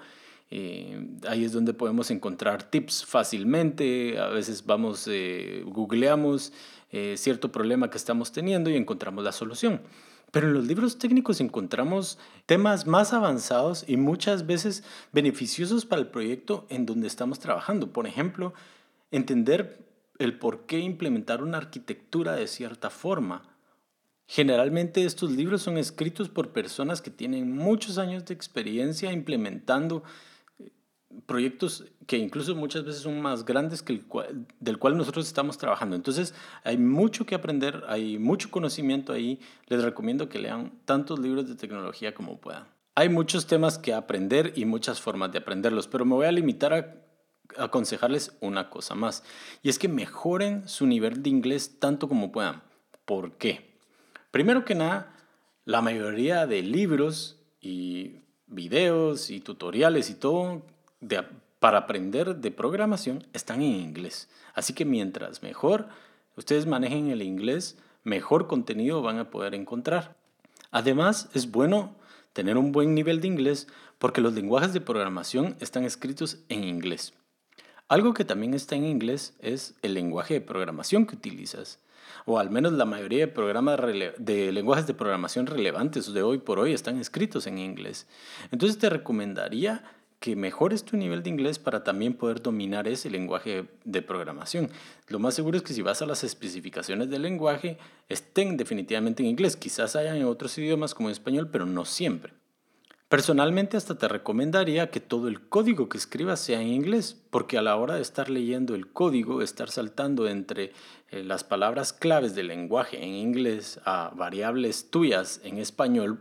eh, 0.51 1.07
ahí 1.29 1.45
es 1.45 1.53
donde 1.53 1.75
podemos 1.75 2.11
encontrar 2.11 2.63
tips 2.63 3.05
fácilmente, 3.05 4.19
a 4.19 4.29
veces 4.29 4.65
vamos, 4.65 5.07
eh, 5.07 5.63
googleamos 5.67 6.55
eh, 6.93 7.17
cierto 7.19 7.53
problema 7.53 7.91
que 7.91 7.99
estamos 7.99 8.33
teniendo 8.33 8.71
y 8.71 8.77
encontramos 8.77 9.23
la 9.23 9.33
solución. 9.33 9.83
Pero 10.31 10.47
en 10.47 10.55
los 10.55 10.67
libros 10.67 10.99
técnicos 10.99 11.43
encontramos 11.43 12.19
temas 12.47 12.87
más 12.87 13.13
avanzados 13.13 13.85
y 13.87 13.99
muchas 13.99 14.47
veces 14.47 14.83
beneficiosos 15.13 15.85
para 15.85 16.01
el 16.01 16.09
proyecto 16.09 16.67
en 16.71 16.87
donde 16.87 17.07
estamos 17.07 17.39
trabajando. 17.39 17.93
Por 17.93 18.07
ejemplo, 18.07 18.55
entender 19.11 19.79
el 20.19 20.39
por 20.39 20.67
qué 20.67 20.79
implementar 20.79 21.43
una 21.43 21.59
arquitectura 21.59 22.35
de 22.35 22.47
cierta 22.47 22.89
forma 22.89 23.43
Generalmente 24.33 25.05
estos 25.05 25.33
libros 25.33 25.61
son 25.61 25.77
escritos 25.77 26.29
por 26.29 26.53
personas 26.53 27.03
que 27.03 27.11
tienen 27.11 27.53
muchos 27.53 27.99
años 27.99 28.25
de 28.25 28.33
experiencia 28.33 29.11
implementando 29.11 30.05
eh, 30.61 30.71
proyectos 31.27 31.87
que 32.07 32.17
incluso 32.17 32.55
muchas 32.55 32.85
veces 32.85 33.03
son 33.03 33.21
más 33.21 33.45
grandes 33.45 33.83
que 33.83 33.93
el 33.93 34.05
del 34.61 34.79
cual 34.79 34.97
nosotros 34.97 35.27
estamos 35.27 35.59
trabajando. 35.59 35.97
Entonces, 35.97 36.33
hay 36.63 36.79
mucho 36.79 37.27
que 37.27 37.35
aprender, 37.35 37.83
hay 37.89 38.21
mucho 38.21 38.53
conocimiento 38.53 39.13
ahí. 39.13 39.41
Les 39.67 39.83
recomiendo 39.83 40.29
que 40.29 40.39
lean 40.39 40.79
tantos 40.85 41.19
libros 41.19 41.49
de 41.49 41.57
tecnología 41.57 42.15
como 42.15 42.41
puedan. 42.41 42.69
Hay 42.95 43.09
muchos 43.09 43.49
temas 43.49 43.79
que 43.79 43.95
aprender 43.95 44.53
y 44.55 44.65
muchas 44.65 45.01
formas 45.01 45.33
de 45.33 45.39
aprenderlos, 45.39 45.89
pero 45.89 46.05
me 46.05 46.15
voy 46.15 46.27
a 46.27 46.33
limitar 46.33 46.73
a 46.73 46.95
aconsejarles 47.59 48.37
una 48.41 48.71
cosa 48.71 48.95
más, 48.95 49.25
y 49.61 49.71
es 49.71 49.81
que 49.81 49.89
mejoren 49.89 50.69
su 50.69 50.87
nivel 50.87 51.21
de 51.21 51.31
inglés 51.31 51.81
tanto 51.81 52.09
como 52.09 52.31
puedan. 52.31 52.63
¿Por 53.05 53.37
qué? 53.37 53.70
Primero 54.31 54.65
que 54.65 54.75
nada, 54.75 55.15
la 55.65 55.83
mayoría 55.83 56.47
de 56.47 56.63
libros 56.63 57.41
y 57.61 58.17
videos 58.47 59.31
y 59.31 59.41
tutoriales 59.41 60.11
y 60.11 60.15
todo 60.15 60.63
para 61.59 61.79
aprender 61.79 62.37
de 62.37 62.51
programación 62.51 63.27
están 63.33 63.63
en 63.63 63.75
inglés. 63.75 64.29
Así 64.55 64.73
que 64.73 64.85
mientras 64.85 65.43
mejor 65.43 65.89
ustedes 66.37 66.67
manejen 66.67 67.11
el 67.11 67.23
inglés, 67.23 67.77
mejor 68.05 68.47
contenido 68.47 69.03
van 69.03 69.19
a 69.19 69.31
poder 69.31 69.55
encontrar. 69.55 70.17
Además, 70.71 71.29
es 71.35 71.51
bueno 71.51 71.97
tener 72.33 72.57
un 72.57 72.73
buen 72.73 72.95
nivel 72.95 73.21
de 73.21 73.29
inglés 73.29 73.67
porque 73.99 74.21
los 74.21 74.33
lenguajes 74.33 74.73
de 74.73 74.81
programación 74.81 75.57
están 75.61 75.85
escritos 75.85 76.39
en 76.49 76.65
inglés. 76.65 77.13
Algo 77.89 78.15
que 78.15 78.25
también 78.25 78.55
está 78.55 78.77
en 78.77 78.85
inglés 78.85 79.35
es 79.41 79.75
el 79.83 79.95
lenguaje 79.95 80.35
de 80.35 80.41
programación 80.41 81.07
que 81.07 81.17
utilizas, 81.17 81.81
o 82.27 82.39
al 82.39 82.51
menos 82.51 82.73
la 82.73 82.85
mayoría 82.85 83.27
de 83.27 83.33
programas 83.33 83.79
de 84.19 84.53
lenguajes 84.53 84.87
de 84.87 84.95
programación 84.95 85.47
relevantes 85.47 86.13
de 86.13 86.23
hoy 86.23 86.39
por 86.39 86.59
hoy 86.59 86.73
están 86.73 86.99
escritos 86.99 87.47
en 87.47 87.59
inglés. 87.59 88.07
Entonces 88.51 88.79
te 88.79 88.91
recomendaría 88.91 89.83
que 90.21 90.37
mejores 90.37 90.85
tu 90.85 90.99
nivel 90.99 91.23
de 91.23 91.31
inglés 91.31 91.59
para 91.59 91.83
también 91.83 92.13
poder 92.13 92.43
dominar 92.43 92.87
ese 92.87 93.09
lenguaje 93.09 93.65
de 93.85 94.03
programación. 94.03 94.69
Lo 95.09 95.19
más 95.19 95.35
seguro 95.35 95.57
es 95.57 95.63
que 95.63 95.73
si 95.73 95.81
vas 95.81 96.03
a 96.03 96.07
las 96.07 96.25
especificaciones 96.25 97.09
del 97.09 97.23
lenguaje, 97.23 97.79
estén 98.11 98.59
definitivamente 98.59 99.23
en 99.23 99.31
inglés. 99.31 99.57
Quizás 99.57 99.97
hayan 99.97 100.17
en 100.17 100.25
otros 100.27 100.57
idiomas 100.59 100.95
como 100.95 101.09
en 101.09 101.15
español, 101.15 101.49
pero 101.51 101.65
no 101.65 101.87
siempre. 101.87 102.35
Personalmente 103.11 103.77
hasta 103.77 103.99
te 103.99 104.07
recomendaría 104.07 104.93
que 104.93 105.01
todo 105.01 105.27
el 105.27 105.41
código 105.49 105.89
que 105.89 105.99
escribas 105.99 106.39
sea 106.39 106.61
en 106.61 106.69
inglés, 106.69 107.21
porque 107.31 107.59
a 107.59 107.63
la 107.63 107.75
hora 107.75 107.97
de 107.97 108.03
estar 108.03 108.31
leyendo 108.31 108.77
el 108.77 108.87
código, 108.87 109.43
estar 109.43 109.69
saltando 109.69 110.29
entre 110.29 110.73
eh, 111.09 111.25
las 111.25 111.43
palabras 111.43 111.93
claves 111.93 112.37
del 112.37 112.47
lenguaje 112.47 113.03
en 113.03 113.09
inglés 113.09 113.81
a 113.85 114.13
variables 114.15 114.93
tuyas 114.93 115.41
en 115.43 115.59
español, 115.59 116.21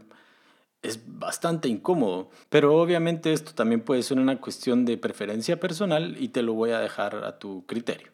es 0.81 0.99
bastante 1.05 1.69
incómodo. 1.69 2.31
Pero 2.49 2.75
obviamente 2.81 3.33
esto 3.33 3.53
también 3.53 3.81
puede 3.81 4.01
ser 4.01 4.17
una 4.17 4.41
cuestión 4.41 4.83
de 4.85 4.97
preferencia 4.97 5.59
personal 5.59 6.15
y 6.19 6.29
te 6.29 6.41
lo 6.41 6.55
voy 6.55 6.71
a 6.71 6.79
dejar 6.79 7.17
a 7.17 7.37
tu 7.37 7.67
criterio. 7.67 8.07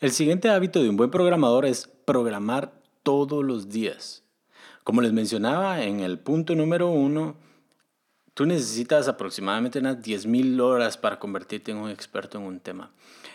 El 0.00 0.12
siguiente 0.12 0.48
hábito 0.48 0.82
de 0.82 0.88
un 0.88 0.96
buen 0.96 1.10
programador 1.10 1.66
es 1.66 1.88
programar 2.06 2.72
todos 3.02 3.44
los 3.44 3.68
días. 3.68 4.24
Como 4.82 5.02
les 5.02 5.12
mencionaba 5.12 5.82
en 5.82 6.00
el 6.00 6.18
punto 6.18 6.54
número 6.54 6.88
uno, 6.88 7.36
Tú 8.34 8.46
necesitas 8.46 9.08
aproximadamente 9.08 9.78
unas 9.78 9.98
10.000 9.98 10.60
horas 10.60 10.96
para 10.96 11.18
convertirte 11.18 11.70
en 11.70 11.76
un 11.76 11.90
experto 11.90 12.38
en 12.38 12.44
un 12.44 12.60
tema. 12.60 12.90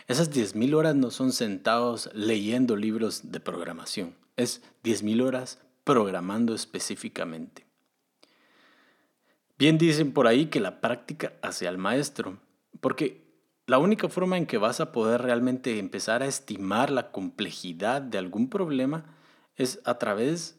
Esas 0.07 0.31
10.000 0.31 0.73
horas 0.73 0.95
no 0.95 1.11
son 1.11 1.31
sentados 1.31 2.09
leyendo 2.13 2.75
libros 2.75 3.31
de 3.31 3.39
programación, 3.39 4.15
es 4.37 4.63
10.000 4.83 5.23
horas 5.23 5.59
programando 5.83 6.55
específicamente. 6.55 7.67
Bien 9.59 9.77
dicen 9.77 10.13
por 10.13 10.27
ahí 10.27 10.47
que 10.47 10.59
la 10.59 10.81
práctica 10.81 11.33
hace 11.41 11.67
al 11.67 11.77
maestro, 11.77 12.37
porque 12.79 13.27
la 13.67 13.79
única 13.79 14.07
forma 14.09 14.37
en 14.37 14.45
que 14.45 14.57
vas 14.57 14.79
a 14.79 14.91
poder 14.91 15.21
realmente 15.21 15.77
empezar 15.77 16.23
a 16.23 16.27
estimar 16.27 16.89
la 16.89 17.11
complejidad 17.11 18.01
de 18.01 18.17
algún 18.17 18.49
problema 18.49 19.05
es 19.55 19.79
a 19.83 19.97
través 19.97 20.56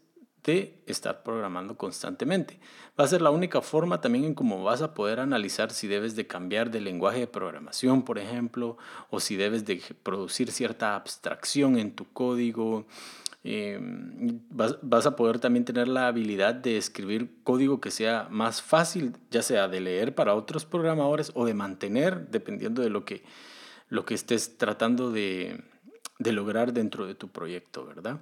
de 0.48 0.82
estar 0.86 1.22
programando 1.22 1.76
constantemente. 1.76 2.58
Va 2.98 3.04
a 3.04 3.08
ser 3.08 3.20
la 3.20 3.30
única 3.30 3.60
forma 3.60 4.00
también 4.00 4.24
en 4.24 4.34
cómo 4.34 4.64
vas 4.64 4.80
a 4.80 4.94
poder 4.94 5.20
analizar 5.20 5.70
si 5.70 5.86
debes 5.88 6.16
de 6.16 6.26
cambiar 6.26 6.70
de 6.70 6.80
lenguaje 6.80 7.20
de 7.20 7.26
programación, 7.26 8.02
por 8.02 8.18
ejemplo, 8.18 8.78
o 9.10 9.20
si 9.20 9.36
debes 9.36 9.66
de 9.66 9.82
producir 10.02 10.50
cierta 10.50 10.96
abstracción 10.96 11.78
en 11.78 11.94
tu 11.94 12.10
código. 12.12 12.86
Em, 13.44 14.40
vas, 14.48 14.78
vas, 14.80 15.04
a 15.04 15.16
poder 15.16 15.38
también 15.38 15.66
tener 15.66 15.86
la 15.86 16.08
habilidad 16.08 16.54
de 16.54 16.78
escribir 16.78 17.30
código 17.44 17.78
que 17.80 17.90
sea 17.90 18.26
más 18.30 18.62
fácil, 18.62 19.16
ya 19.30 19.42
sea 19.42 19.68
de 19.68 19.80
leer 19.80 20.14
para 20.14 20.34
otros 20.34 20.64
programadores 20.64 21.30
o 21.34 21.44
de 21.44 21.54
mantener, 21.54 22.28
dependiendo 22.30 22.80
de 22.80 22.88
lo 22.88 23.04
que, 23.04 23.22
lo 23.90 24.06
que 24.06 24.14
estés 24.14 24.56
tratando 24.56 25.10
de, 25.10 25.62
de 26.18 26.32
lograr 26.32 26.72
dentro 26.72 27.06
de 27.06 27.14
tu 27.14 27.28
proyecto, 27.28 27.84
¿verdad? 27.84 28.20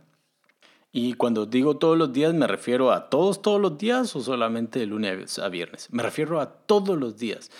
Y 0.99 1.13
cuando 1.13 1.45
digo 1.45 1.77
todos 1.77 1.99
los 1.99 2.11
días, 2.11 2.33
me 2.33 2.47
refiero 2.47 2.91
a 2.91 3.11
todos, 3.11 3.43
todos 3.43 3.61
los 3.61 3.77
días 3.77 4.17
o 4.17 4.23
solamente 4.23 4.79
de 4.79 4.87
lunes 4.87 5.39
a 5.39 5.51
viernes. 5.51 5.89
Me 5.93 6.03
refiero 6.03 6.41
a 6.41 6.51
todos 6.51 6.99
los 6.99 7.19
días. 7.19 7.51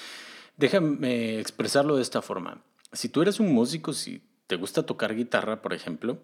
Déjame 0.57 1.39
expresarlo 1.39 1.97
de 1.97 2.03
esta 2.03 2.23
forma. 2.23 2.63
Si 2.95 3.11
tú 3.11 3.21
eres 3.21 3.39
un 3.39 3.53
músico, 3.53 3.93
si 3.93 4.23
te 4.47 4.57
gusta 4.57 4.85
tocar 4.87 5.15
guitarra, 5.15 5.61
por 5.61 5.75
ejemplo, 5.75 6.17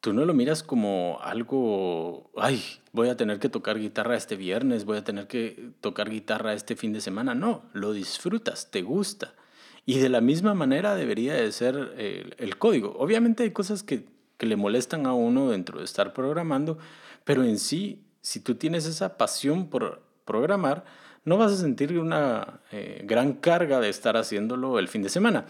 tú 0.00 0.14
no 0.14 0.24
lo 0.24 0.32
miras 0.32 0.62
como 0.62 1.18
algo, 1.20 2.30
ay, 2.34 2.62
voy 2.92 3.10
a 3.10 3.18
tener 3.18 3.38
que 3.38 3.50
tocar 3.50 3.78
guitarra 3.78 4.16
este 4.16 4.36
viernes, 4.36 4.86
voy 4.86 4.96
a 4.96 5.04
tener 5.04 5.26
que 5.26 5.68
tocar 5.82 6.08
guitarra 6.08 6.54
este 6.54 6.76
fin 6.76 6.94
de 6.94 7.02
semana. 7.02 7.34
No, 7.34 7.66
lo 7.74 7.92
disfrutas, 7.92 8.70
te 8.70 8.80
gusta. 8.80 9.34
Y 9.84 9.98
de 9.98 10.08
la 10.08 10.22
misma 10.22 10.54
manera 10.54 10.94
debería 10.94 11.34
de 11.34 11.52
ser 11.52 11.76
el, 11.98 12.34
el 12.38 12.56
código. 12.56 12.96
Obviamente 12.96 13.42
hay 13.42 13.50
cosas 13.50 13.82
que 13.82 14.13
que 14.36 14.46
le 14.46 14.56
molestan 14.56 15.06
a 15.06 15.14
uno 15.14 15.50
dentro 15.50 15.78
de 15.78 15.84
estar 15.84 16.12
programando, 16.12 16.78
pero 17.24 17.44
en 17.44 17.58
sí, 17.58 18.02
si 18.20 18.40
tú 18.40 18.54
tienes 18.54 18.86
esa 18.86 19.16
pasión 19.16 19.68
por 19.68 20.02
programar, 20.24 20.84
no 21.24 21.38
vas 21.38 21.52
a 21.52 21.56
sentir 21.56 21.98
una 21.98 22.60
eh, 22.70 23.02
gran 23.04 23.34
carga 23.34 23.80
de 23.80 23.88
estar 23.88 24.16
haciéndolo 24.16 24.78
el 24.78 24.88
fin 24.88 25.02
de 25.02 25.08
semana. 25.08 25.46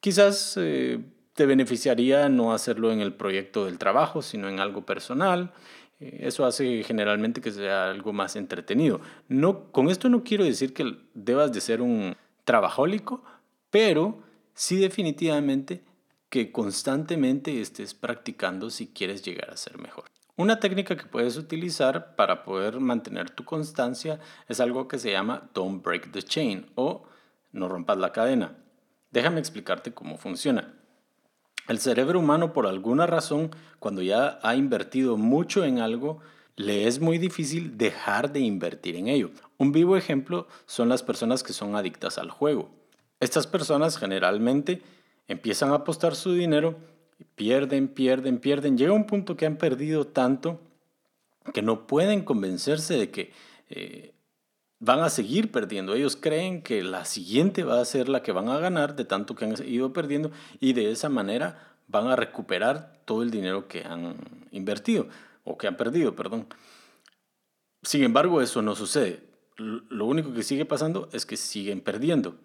Quizás 0.00 0.56
eh, 0.56 1.00
te 1.34 1.46
beneficiaría 1.46 2.28
no 2.28 2.52
hacerlo 2.52 2.92
en 2.92 3.00
el 3.00 3.12
proyecto 3.14 3.66
del 3.66 3.78
trabajo, 3.78 4.22
sino 4.22 4.48
en 4.48 4.60
algo 4.60 4.84
personal. 4.84 5.52
Eh, 6.00 6.20
eso 6.22 6.44
hace 6.44 6.82
generalmente 6.82 7.40
que 7.40 7.52
sea 7.52 7.90
algo 7.90 8.12
más 8.12 8.36
entretenido. 8.36 9.00
No, 9.28 9.70
con 9.72 9.88
esto 9.88 10.08
no 10.08 10.24
quiero 10.24 10.44
decir 10.44 10.74
que 10.74 10.96
debas 11.14 11.52
de 11.52 11.60
ser 11.60 11.80
un 11.80 12.16
trabajólico, 12.44 13.22
pero 13.70 14.18
sí 14.54 14.76
definitivamente 14.76 15.82
que 16.34 16.50
constantemente 16.50 17.60
estés 17.60 17.94
practicando 17.94 18.68
si 18.68 18.88
quieres 18.88 19.22
llegar 19.22 19.50
a 19.50 19.56
ser 19.56 19.78
mejor. 19.78 20.06
Una 20.34 20.58
técnica 20.58 20.96
que 20.96 21.06
puedes 21.06 21.36
utilizar 21.36 22.16
para 22.16 22.42
poder 22.42 22.80
mantener 22.80 23.30
tu 23.30 23.44
constancia 23.44 24.18
es 24.48 24.58
algo 24.58 24.88
que 24.88 24.98
se 24.98 25.12
llama 25.12 25.48
Don't 25.54 25.84
Break 25.84 26.10
the 26.10 26.24
Chain 26.24 26.66
o 26.74 27.04
no 27.52 27.68
rompas 27.68 27.98
la 27.98 28.10
cadena. 28.10 28.56
Déjame 29.12 29.38
explicarte 29.38 29.94
cómo 29.94 30.18
funciona. 30.18 30.74
El 31.68 31.78
cerebro 31.78 32.18
humano 32.18 32.52
por 32.52 32.66
alguna 32.66 33.06
razón, 33.06 33.52
cuando 33.78 34.02
ya 34.02 34.40
ha 34.42 34.56
invertido 34.56 35.16
mucho 35.16 35.64
en 35.64 35.78
algo, 35.78 36.18
le 36.56 36.88
es 36.88 36.98
muy 36.98 37.18
difícil 37.18 37.78
dejar 37.78 38.32
de 38.32 38.40
invertir 38.40 38.96
en 38.96 39.06
ello. 39.06 39.30
Un 39.56 39.70
vivo 39.70 39.96
ejemplo 39.96 40.48
son 40.66 40.88
las 40.88 41.04
personas 41.04 41.44
que 41.44 41.52
son 41.52 41.76
adictas 41.76 42.18
al 42.18 42.32
juego. 42.32 42.70
Estas 43.20 43.46
personas 43.46 43.98
generalmente 43.98 44.82
empiezan 45.28 45.70
a 45.70 45.76
apostar 45.76 46.14
su 46.14 46.32
dinero, 46.32 46.76
pierden, 47.34 47.88
pierden, 47.88 48.38
pierden. 48.38 48.76
Llega 48.76 48.92
un 48.92 49.06
punto 49.06 49.36
que 49.36 49.46
han 49.46 49.56
perdido 49.56 50.06
tanto 50.06 50.60
que 51.52 51.62
no 51.62 51.86
pueden 51.86 52.22
convencerse 52.22 52.96
de 52.96 53.10
que 53.10 53.32
eh, 53.68 54.14
van 54.78 55.00
a 55.00 55.10
seguir 55.10 55.50
perdiendo. 55.50 55.94
Ellos 55.94 56.16
creen 56.16 56.62
que 56.62 56.82
la 56.82 57.04
siguiente 57.04 57.64
va 57.64 57.80
a 57.80 57.84
ser 57.84 58.08
la 58.08 58.22
que 58.22 58.32
van 58.32 58.48
a 58.48 58.58
ganar 58.58 58.96
de 58.96 59.04
tanto 59.04 59.34
que 59.34 59.44
han 59.44 59.54
ido 59.66 59.92
perdiendo 59.92 60.30
y 60.60 60.72
de 60.72 60.90
esa 60.90 61.08
manera 61.08 61.76
van 61.88 62.06
a 62.08 62.16
recuperar 62.16 63.00
todo 63.04 63.22
el 63.22 63.30
dinero 63.30 63.68
que 63.68 63.84
han 63.84 64.16
invertido 64.50 65.08
o 65.44 65.58
que 65.58 65.66
han 65.66 65.76
perdido, 65.76 66.14
perdón. 66.14 66.46
Sin 67.82 68.02
embargo, 68.02 68.40
eso 68.40 68.62
no 68.62 68.74
sucede. 68.74 69.22
Lo 69.56 70.06
único 70.06 70.32
que 70.32 70.42
sigue 70.42 70.64
pasando 70.64 71.08
es 71.12 71.26
que 71.26 71.36
siguen 71.36 71.80
perdiendo. 71.80 72.36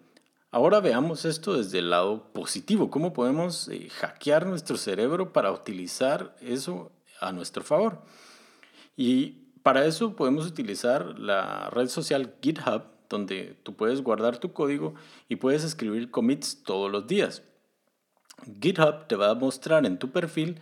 Ahora 0.52 0.80
veamos 0.80 1.24
esto 1.24 1.56
desde 1.56 1.78
el 1.78 1.90
lado 1.90 2.32
positivo, 2.32 2.90
cómo 2.90 3.12
podemos 3.12 3.68
eh, 3.68 3.88
hackear 3.88 4.46
nuestro 4.46 4.76
cerebro 4.76 5.32
para 5.32 5.52
utilizar 5.52 6.34
eso 6.40 6.90
a 7.20 7.30
nuestro 7.30 7.62
favor. 7.62 8.02
Y 8.96 9.36
para 9.62 9.84
eso 9.84 10.16
podemos 10.16 10.46
utilizar 10.46 11.18
la 11.20 11.70
red 11.70 11.86
social 11.86 12.34
GitHub, 12.42 12.82
donde 13.08 13.56
tú 13.62 13.76
puedes 13.76 14.02
guardar 14.02 14.38
tu 14.38 14.52
código 14.52 14.94
y 15.28 15.36
puedes 15.36 15.62
escribir 15.62 16.10
commits 16.10 16.64
todos 16.64 16.90
los 16.90 17.06
días. 17.06 17.42
GitHub 18.60 19.06
te 19.06 19.14
va 19.14 19.30
a 19.30 19.34
mostrar 19.34 19.86
en 19.86 19.98
tu 19.98 20.10
perfil 20.10 20.60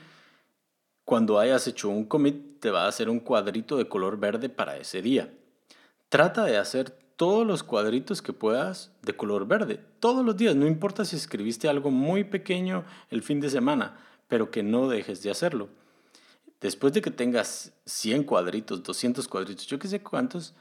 cuando 1.07 1.39
hayas 1.39 1.67
hecho 1.67 1.89
un 1.89 2.05
commit, 2.05 2.61
te 2.61 2.71
va 2.71 2.85
a 2.85 2.89
hacer 2.89 3.09
un 3.09 3.21
cuadrito 3.21 3.79
de 3.79 3.89
color 3.89 4.19
verde 4.19 4.51
para 4.51 4.77
ese 4.77 5.01
día. 5.01 5.33
Trata 6.11 6.45
de 6.45 6.59
hacer 6.59 6.99
todos 7.19 7.45
los 7.45 7.65
cuadritos 7.65 8.23
que 8.23 8.33
puedas 8.33 8.93
de 9.03 9.13
color 9.13 9.49
verde. 9.49 9.81
Todos 9.99 10.25
los 10.25 10.37
días, 10.37 10.55
no 10.55 10.69
importa 10.69 11.05
si 11.05 11.17
escribiste 11.17 11.69
algo 11.69 11.91
muy 11.91 12.23
pequeño 12.23 12.85
el 13.11 13.25
fin 13.25 13.41
de 13.41 13.51
semana, 13.51 13.99
pero 14.29 14.53
que 14.53 14.63
no 14.63 14.89
dejes 14.89 15.25
de 15.25 15.33
hacerlo. 15.33 15.69
Después 16.61 16.93
de 16.93 17.03
que 17.03 17.11
tengas 17.11 17.73
100 17.87 18.23
cuadritos, 18.23 18.85
200 18.85 19.27
cuadritos, 19.27 19.67
yo 19.67 19.81
qué 19.81 19.89
sé 19.89 20.01
cuántos, 20.01 20.55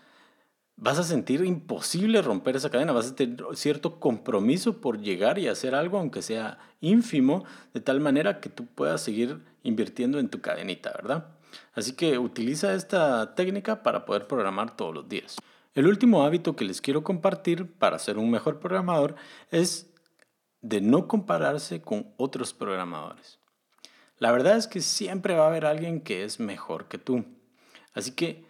vas 0.75 0.97
a 0.97 1.03
sentir 1.03 1.45
imposible 1.45 2.23
romper 2.23 2.55
esa 2.55 2.71
cadena, 2.71 2.91
vas 2.91 3.11
a 3.11 3.15
tener 3.15 3.45
cierto 3.53 3.99
compromiso 3.99 4.81
por 4.81 4.99
llegar 4.99 5.37
y 5.37 5.47
hacer 5.47 5.75
algo, 5.75 5.99
aunque 5.99 6.23
sea 6.23 6.57
ínfimo, 6.81 7.45
de 7.75 7.81
tal 7.81 7.99
manera 7.99 8.39
que 8.39 8.49
tú 8.49 8.65
puedas 8.65 9.01
seguir 9.01 9.43
invirtiendo 9.61 10.17
en 10.17 10.29
tu 10.29 10.41
cadenita, 10.41 10.91
¿verdad? 10.95 11.27
Así 11.73 11.93
que 11.93 12.17
utiliza 12.17 12.73
esta 12.73 13.35
técnica 13.35 13.83
para 13.83 14.05
poder 14.05 14.25
programar 14.25 14.75
todos 14.75 14.95
los 14.95 15.07
días. 15.07 15.37
El 15.77 15.85
último 15.85 16.23
hábito 16.23 16.55
que 16.55 16.65
les 16.65 16.81
quiero 16.81 17.03
compartir 17.03 17.71
para 17.71 17.99
ser 17.99 18.17
un 18.17 18.31
mejor 18.31 18.59
programador 18.59 19.13
es 19.51 19.93
de 20.61 20.81
no 20.81 21.07
compararse 21.07 21.83
con 21.83 22.15
otros 22.17 22.51
programadores. 22.51 23.37
La 24.17 24.31
verdad 24.31 24.57
es 24.57 24.65
que 24.65 24.81
siempre 24.81 25.35
va 25.35 25.43
a 25.43 25.49
haber 25.49 25.67
alguien 25.67 26.01
que 26.01 26.23
es 26.23 26.39
mejor 26.39 26.87
que 26.87 26.97
tú. 26.97 27.25
Así 27.93 28.13
que 28.13 28.43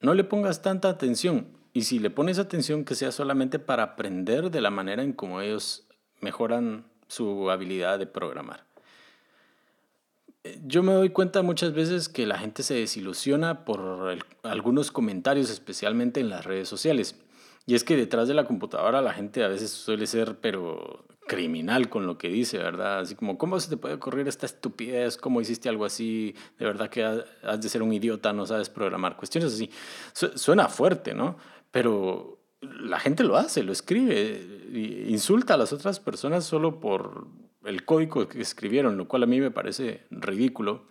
no 0.00 0.14
le 0.14 0.24
pongas 0.24 0.62
tanta 0.62 0.88
atención. 0.88 1.48
Y 1.74 1.82
si 1.82 1.98
le 1.98 2.08
pones 2.08 2.38
atención, 2.38 2.86
que 2.86 2.94
sea 2.94 3.12
solamente 3.12 3.58
para 3.58 3.82
aprender 3.82 4.50
de 4.50 4.62
la 4.62 4.70
manera 4.70 5.02
en 5.02 5.12
cómo 5.12 5.42
ellos 5.42 5.86
mejoran 6.22 6.86
su 7.08 7.50
habilidad 7.50 7.98
de 7.98 8.06
programar. 8.06 8.64
Yo 10.66 10.82
me 10.82 10.92
doy 10.92 11.08
cuenta 11.08 11.42
muchas 11.42 11.72
veces 11.72 12.08
que 12.08 12.26
la 12.26 12.38
gente 12.38 12.62
se 12.62 12.74
desilusiona 12.74 13.64
por 13.64 14.18
algunos 14.42 14.90
comentarios, 14.90 15.48
especialmente 15.50 16.20
en 16.20 16.28
las 16.28 16.44
redes 16.44 16.68
sociales. 16.68 17.18
Y 17.66 17.74
es 17.74 17.82
que 17.82 17.96
detrás 17.96 18.28
de 18.28 18.34
la 18.34 18.44
computadora 18.44 19.00
la 19.00 19.14
gente 19.14 19.42
a 19.42 19.48
veces 19.48 19.70
suele 19.70 20.06
ser, 20.06 20.38
pero 20.40 21.06
criminal 21.26 21.88
con 21.88 22.06
lo 22.06 22.18
que 22.18 22.28
dice, 22.28 22.58
¿verdad? 22.58 23.00
Así 23.00 23.14
como, 23.14 23.38
¿cómo 23.38 23.58
se 23.58 23.70
te 23.70 23.78
puede 23.78 23.94
ocurrir 23.94 24.28
esta 24.28 24.44
estupidez? 24.44 25.16
¿Cómo 25.16 25.40
hiciste 25.40 25.70
algo 25.70 25.86
así? 25.86 26.34
De 26.58 26.66
verdad 26.66 26.90
que 26.90 27.02
has 27.02 27.60
de 27.60 27.68
ser 27.70 27.82
un 27.82 27.94
idiota, 27.94 28.34
no 28.34 28.44
sabes 28.44 28.68
programar. 28.68 29.16
Cuestiones 29.16 29.54
así. 29.54 29.70
suena 30.12 30.68
fuerte, 30.68 31.14
¿no? 31.14 31.38
Pero 31.70 32.38
la 32.60 33.00
gente 33.00 33.24
lo 33.24 33.36
hace, 33.36 33.62
lo 33.62 33.72
escribe, 33.72 34.46
insulta 35.08 35.54
a 35.54 35.56
las 35.56 35.72
otras 35.72 36.00
personas 36.00 36.44
solo 36.44 36.80
por 36.80 37.26
el 37.64 37.84
código 37.84 38.28
que 38.28 38.40
escribieron, 38.40 38.96
lo 38.96 39.08
cual 39.08 39.22
a 39.22 39.26
mí 39.26 39.40
me 39.40 39.50
parece 39.50 40.02
ridículo. 40.10 40.86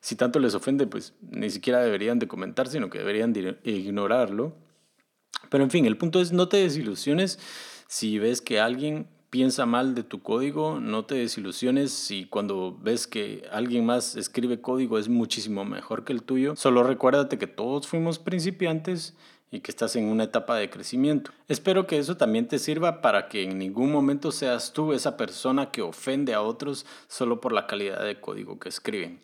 Si 0.00 0.16
tanto 0.16 0.38
les 0.38 0.54
ofende, 0.54 0.86
pues 0.86 1.14
ni 1.20 1.50
siquiera 1.50 1.80
deberían 1.80 2.18
de 2.18 2.28
comentar, 2.28 2.68
sino 2.68 2.90
que 2.90 2.98
deberían 2.98 3.32
de 3.32 3.58
ignorarlo. 3.64 4.54
Pero 5.50 5.64
en 5.64 5.70
fin, 5.70 5.86
el 5.86 5.96
punto 5.96 6.20
es 6.20 6.32
no 6.32 6.48
te 6.48 6.58
desilusiones 6.58 7.38
si 7.88 8.18
ves 8.18 8.40
que 8.40 8.60
alguien 8.60 9.08
piensa 9.30 9.66
mal 9.66 9.94
de 9.94 10.02
tu 10.02 10.22
código, 10.22 10.80
no 10.80 11.04
te 11.04 11.16
desilusiones 11.16 11.92
si 11.92 12.24
cuando 12.26 12.78
ves 12.80 13.06
que 13.06 13.46
alguien 13.50 13.84
más 13.84 14.16
escribe 14.16 14.60
código 14.60 14.98
es 14.98 15.08
muchísimo 15.08 15.64
mejor 15.64 16.04
que 16.04 16.12
el 16.12 16.22
tuyo. 16.22 16.56
Solo 16.56 16.82
recuérdate 16.82 17.38
que 17.38 17.46
todos 17.46 17.86
fuimos 17.86 18.18
principiantes 18.18 19.14
y 19.50 19.60
que 19.60 19.70
estás 19.70 19.96
en 19.96 20.06
una 20.06 20.24
etapa 20.24 20.56
de 20.56 20.70
crecimiento. 20.70 21.30
Espero 21.48 21.86
que 21.86 21.98
eso 21.98 22.16
también 22.16 22.48
te 22.48 22.58
sirva 22.58 23.00
para 23.00 23.28
que 23.28 23.42
en 23.42 23.58
ningún 23.58 23.90
momento 23.90 24.30
seas 24.30 24.72
tú 24.72 24.92
esa 24.92 25.16
persona 25.16 25.70
que 25.70 25.82
ofende 25.82 26.34
a 26.34 26.42
otros 26.42 26.86
solo 27.06 27.40
por 27.40 27.52
la 27.52 27.66
calidad 27.66 28.04
de 28.04 28.20
código 28.20 28.58
que 28.58 28.68
escriben. 28.68 29.20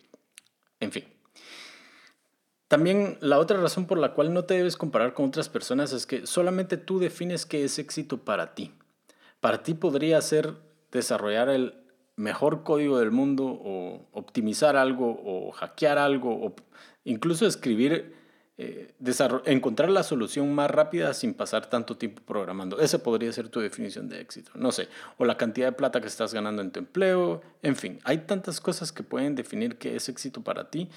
En 0.80 0.92
fin. 0.92 1.04
También 2.68 3.18
la 3.20 3.38
otra 3.38 3.60
razón 3.60 3.86
por 3.86 3.98
la 3.98 4.14
cual 4.14 4.32
no 4.32 4.44
te 4.44 4.54
debes 4.54 4.76
comparar 4.76 5.14
con 5.14 5.26
otras 5.26 5.48
personas 5.48 5.92
es 5.92 6.06
que 6.06 6.26
solamente 6.26 6.76
tú 6.76 6.98
defines 6.98 7.46
qué 7.46 7.64
es 7.64 7.78
éxito 7.78 8.18
para 8.18 8.54
ti. 8.54 8.72
Para 9.40 9.62
ti 9.62 9.74
podría 9.74 10.20
ser 10.22 10.54
desarrollar 10.90 11.50
el 11.50 11.74
mejor 12.16 12.62
código 12.62 12.98
del 12.98 13.10
mundo 13.10 13.44
o 13.44 14.08
optimizar 14.12 14.76
algo 14.76 15.20
o 15.24 15.50
hackear 15.52 15.98
algo 15.98 16.30
o 16.30 16.54
incluso 17.04 17.46
escribir 17.46 18.14
eh, 18.56 18.94
encontrar 19.46 19.90
la 19.90 20.04
solución 20.04 20.54
más 20.54 20.70
rápida 20.70 21.12
sin 21.12 21.34
pasar 21.34 21.66
tanto 21.66 21.96
tiempo 21.96 22.22
programando. 22.24 22.78
Esa 22.78 23.02
podría 23.02 23.32
ser 23.32 23.48
tu 23.48 23.60
definición 23.60 24.08
de 24.08 24.20
éxito. 24.20 24.52
No 24.54 24.70
sé, 24.70 24.88
o 25.18 25.24
la 25.24 25.36
cantidad 25.36 25.66
de 25.66 25.72
plata 25.72 26.00
que 26.00 26.06
estás 26.06 26.32
ganando 26.32 26.62
en 26.62 26.70
tu 26.70 26.78
empleo, 26.78 27.42
en 27.62 27.74
fin, 27.74 27.98
hay 28.04 28.18
tantas 28.18 28.60
cosas 28.60 28.92
que 28.92 29.02
pueden 29.02 29.34
definir 29.34 29.76
qué 29.76 29.96
es 29.96 30.08
éxito 30.08 30.42
para 30.42 30.70
ti. 30.70 30.88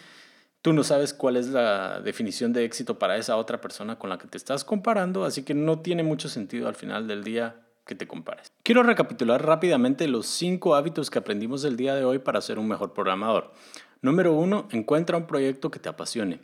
Tú 0.61 0.73
no 0.73 0.83
sabes 0.83 1.13
cuál 1.13 1.37
es 1.37 1.47
la 1.47 1.99
definición 2.01 2.53
de 2.53 2.65
éxito 2.65 2.99
para 2.99 3.17
esa 3.17 3.37
otra 3.37 3.61
persona 3.61 3.97
con 3.97 4.09
la 4.09 4.17
que 4.17 4.27
te 4.27 4.37
estás 4.37 4.63
comparando, 4.63 5.23
así 5.23 5.43
que 5.43 5.53
no 5.53 5.79
tiene 5.79 6.03
mucho 6.03 6.29
sentido 6.29 6.67
al 6.67 6.75
final 6.75 7.07
del 7.07 7.23
día 7.23 7.55
que 7.85 7.95
te 7.95 8.07
compares. 8.07 8.51
Quiero 8.63 8.83
recapitular 8.83 9.43
rápidamente 9.43 10.07
los 10.07 10.27
cinco 10.27 10.75
hábitos 10.75 11.09
que 11.09 11.19
aprendimos 11.19 11.63
el 11.63 11.77
día 11.77 11.95
de 11.95 12.03
hoy 12.05 12.19
para 12.19 12.41
ser 12.41 12.59
un 12.59 12.67
mejor 12.67 12.93
programador. 12.93 13.53
Número 14.01 14.33
uno, 14.33 14.67
encuentra 14.71 15.17
un 15.17 15.25
proyecto 15.25 15.71
que 15.71 15.79
te 15.79 15.89
apasione. 15.89 16.39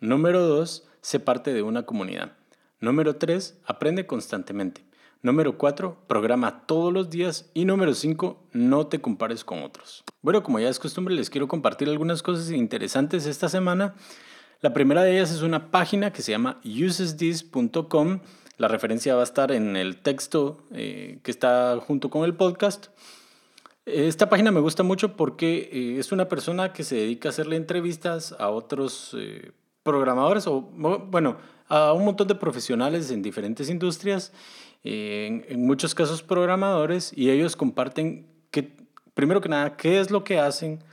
Número 0.00 0.46
2. 0.46 0.86
Sé 1.00 1.20
parte 1.20 1.52
de 1.52 1.62
una 1.62 1.84
comunidad. 1.84 2.32
Número 2.80 3.16
3. 3.16 3.58
Aprende 3.64 4.06
constantemente. 4.06 4.84
Número 5.22 5.58
4. 5.58 6.04
Programa 6.06 6.66
todos 6.66 6.92
los 6.92 7.10
días. 7.10 7.50
Y 7.54 7.64
número 7.64 7.94
5. 7.94 8.48
No 8.52 8.86
te 8.86 9.00
compares 9.00 9.44
con 9.44 9.62
otros. 9.62 10.04
Bueno, 10.22 10.42
como 10.42 10.60
ya 10.60 10.68
es 10.68 10.78
costumbre, 10.78 11.14
les 11.14 11.30
quiero 11.30 11.48
compartir 11.48 11.88
algunas 11.88 12.22
cosas 12.22 12.50
interesantes 12.50 13.26
esta 13.26 13.48
semana. 13.48 13.94
La 14.60 14.72
primera 14.72 15.02
de 15.02 15.12
ellas 15.12 15.32
es 15.32 15.42
una 15.42 15.70
página 15.70 16.12
que 16.12 16.22
se 16.22 16.32
llama 16.32 16.60
usesthis.com. 16.64 18.20
La 18.56 18.66
referencia 18.66 19.14
va 19.14 19.20
a 19.20 19.24
estar 19.24 19.52
en 19.52 19.76
el 19.76 19.98
texto 19.98 20.64
eh, 20.72 21.20
que 21.22 21.30
está 21.30 21.78
junto 21.80 22.10
con 22.10 22.24
el 22.24 22.34
podcast. 22.34 22.88
Esta 23.86 24.28
página 24.28 24.50
me 24.50 24.60
gusta 24.60 24.82
mucho 24.82 25.16
porque 25.16 25.70
eh, 25.72 25.96
es 25.98 26.12
una 26.12 26.28
persona 26.28 26.72
que 26.72 26.82
se 26.82 26.96
dedica 26.96 27.28
a 27.28 27.30
hacerle 27.30 27.56
entrevistas 27.56 28.34
a 28.38 28.50
otros 28.50 29.16
eh, 29.16 29.52
programadores 29.88 30.46
o, 30.46 30.60
bueno, 30.60 31.38
a 31.66 31.94
un 31.94 32.04
montón 32.04 32.28
de 32.28 32.34
profesionales 32.34 33.10
en 33.10 33.22
diferentes 33.22 33.70
industrias, 33.70 34.32
en, 34.84 35.66
muchos 35.66 35.94
casos 35.94 36.22
programadores, 36.22 37.10
y 37.16 37.30
ellos 37.30 37.56
comparten 37.56 38.26
que, 38.50 38.76
primero 39.14 39.40
que 39.40 39.48
nada, 39.48 39.76
qué 39.78 39.98
es 39.98 40.10
lo 40.10 40.24
que 40.24 40.38
hacen, 40.38 40.84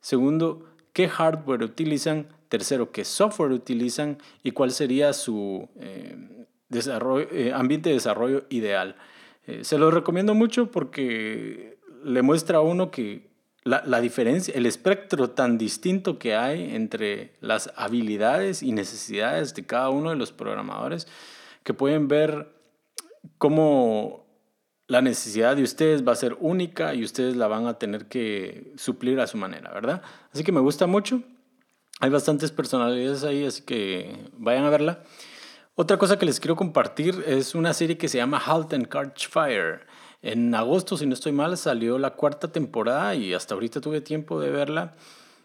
segundo, 0.00 0.64
qué 0.94 1.08
hardware 1.08 1.62
utilizan, 1.62 2.28
tercero, 2.48 2.90
qué 2.90 3.04
software 3.04 3.52
utilizan 3.52 4.16
y 4.42 4.52
cuál 4.52 4.70
sería 4.70 5.12
su 5.12 5.68
eh, 5.76 6.46
desarrollo, 6.70 7.28
eh, 7.30 7.52
ambiente 7.52 7.90
de 7.90 7.96
desarrollo 7.96 8.44
ideal. 8.48 8.96
Eh, 9.46 9.62
se 9.62 9.76
lo 9.76 9.90
recomiendo 9.90 10.34
mucho 10.34 10.70
porque 10.70 11.78
le 12.02 12.22
muestra 12.22 12.58
a 12.58 12.62
uno 12.62 12.90
que 12.90 13.27
la, 13.68 14.00
diferencia, 14.00 14.54
el 14.54 14.66
espectro 14.66 15.30
tan 15.30 15.58
distinto 15.58 16.18
que 16.18 16.34
hay 16.34 16.74
entre 16.74 17.34
las 17.40 17.70
habilidades 17.76 18.62
y 18.62 18.72
necesidades 18.72 19.54
de 19.54 19.66
cada 19.66 19.90
uno 19.90 20.10
de 20.10 20.16
los 20.16 20.32
programadores, 20.32 21.06
que 21.64 21.74
pueden 21.74 22.08
ver 22.08 22.52
cómo 23.36 24.26
la 24.86 25.02
necesidad 25.02 25.54
de 25.54 25.62
ustedes 25.62 26.06
va 26.06 26.12
a 26.12 26.16
ser 26.16 26.36
única 26.40 26.94
y 26.94 27.04
ustedes 27.04 27.36
la 27.36 27.46
van 27.46 27.66
a 27.66 27.78
tener 27.78 28.06
que 28.06 28.72
suplir 28.76 29.20
a 29.20 29.26
su 29.26 29.36
manera, 29.36 29.70
¿verdad? 29.72 30.02
Así 30.32 30.44
que 30.44 30.52
me 30.52 30.60
gusta 30.60 30.86
mucho. 30.86 31.22
Hay 32.00 32.08
bastantes 32.08 32.50
personalidades 32.50 33.22
ahí, 33.24 33.44
así 33.44 33.62
que 33.62 34.30
vayan 34.32 34.64
a 34.64 34.70
verla. 34.70 35.02
Otra 35.74 35.98
cosa 35.98 36.18
que 36.18 36.26
les 36.26 36.40
quiero 36.40 36.56
compartir 36.56 37.22
es 37.26 37.54
una 37.54 37.74
serie 37.74 37.98
que 37.98 38.08
se 38.08 38.18
llama 38.18 38.38
Halt 38.38 38.72
and 38.72 38.88
Catch 38.88 39.28
Fire. 39.28 39.86
En 40.22 40.54
agosto, 40.54 40.96
si 40.96 41.06
no 41.06 41.14
estoy 41.14 41.32
mal, 41.32 41.56
salió 41.56 41.98
la 41.98 42.14
cuarta 42.14 42.50
temporada 42.50 43.14
y 43.14 43.34
hasta 43.34 43.54
ahorita 43.54 43.80
tuve 43.80 44.00
tiempo 44.00 44.40
de 44.40 44.50
verla. 44.50 44.94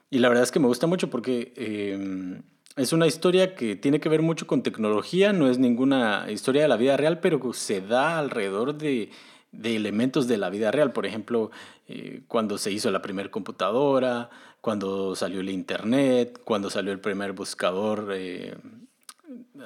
Y 0.10 0.20
la 0.20 0.30
verdad 0.30 0.44
es 0.44 0.52
que 0.52 0.60
me 0.60 0.68
gusta 0.68 0.88
mucho 0.88 1.10
porque 1.10 1.54
em, 1.56 2.42
es 2.76 2.94
una 2.94 3.08
historia 3.08 3.56
que 3.56 3.76
tiene 3.76 4.00
que 4.00 4.10
ver 4.10 4.22
mucho 4.22 4.48
con 4.48 4.64
tecnología, 4.64 5.32
no 5.34 5.48
es 5.50 5.60
ninguna 5.60 6.26
historia 6.30 6.64
de 6.64 6.68
la 6.68 6.78
vida 6.78 6.98
real, 6.98 7.20
pero 7.20 7.54
se 7.54 7.82
da 7.82 8.18
alrededor 8.18 8.76
de, 8.76 9.10
de 9.52 9.76
elementos 9.76 10.28
de 10.28 10.38
la 10.38 10.50
vida 10.50 10.72
real. 10.72 10.92
Por 10.92 11.06
ejemplo, 11.06 11.52
eh, 11.88 12.22
cuando 12.28 12.58
se 12.58 12.72
hizo 12.72 12.90
la 12.92 13.02
primera 13.02 13.30
computadora, 13.30 14.30
cuando 14.60 15.16
salió 15.16 15.42
el 15.42 15.50
Internet, 15.50 16.40
cuando 16.44 16.70
salió 16.70 16.92
el 16.92 17.00
primer 17.00 17.34
buscador, 17.34 18.10
eh, 18.14 18.56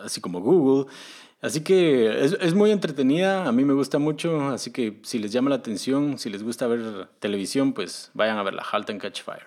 así 0.03 0.21
como 0.21 0.41
Google. 0.41 0.91
Así 1.39 1.61
que 1.61 2.25
es, 2.25 2.35
es, 2.41 2.55
muy 2.55 2.71
entretenida, 2.71 3.47
a 3.47 3.51
mí 3.51 3.63
me 3.63 3.73
gusta 3.73 3.99
mucho, 3.99 4.49
así 4.49 4.71
que 4.71 4.99
si 5.03 5.19
les 5.19 5.31
llama 5.31 5.51
la 5.51 5.57
atención, 5.57 6.17
si 6.17 6.31
les 6.31 6.41
gusta 6.41 6.65
ver 6.65 7.09
televisión, 7.19 7.73
pues 7.73 8.09
vayan 8.15 8.37
a 8.37 8.43
ver 8.43 8.55
la 8.55 8.63
Halt 8.63 8.89
and 8.89 8.99
Catch 8.99 9.21
Fire. 9.21 9.45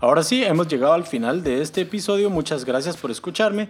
Ahora 0.00 0.24
sí, 0.24 0.42
hemos 0.42 0.66
llegado 0.66 0.92
al 0.92 1.04
final 1.04 1.44
de 1.44 1.62
este 1.62 1.82
episodio, 1.82 2.30
muchas 2.30 2.64
gracias 2.64 2.96
por 2.96 3.12
escucharme. 3.12 3.68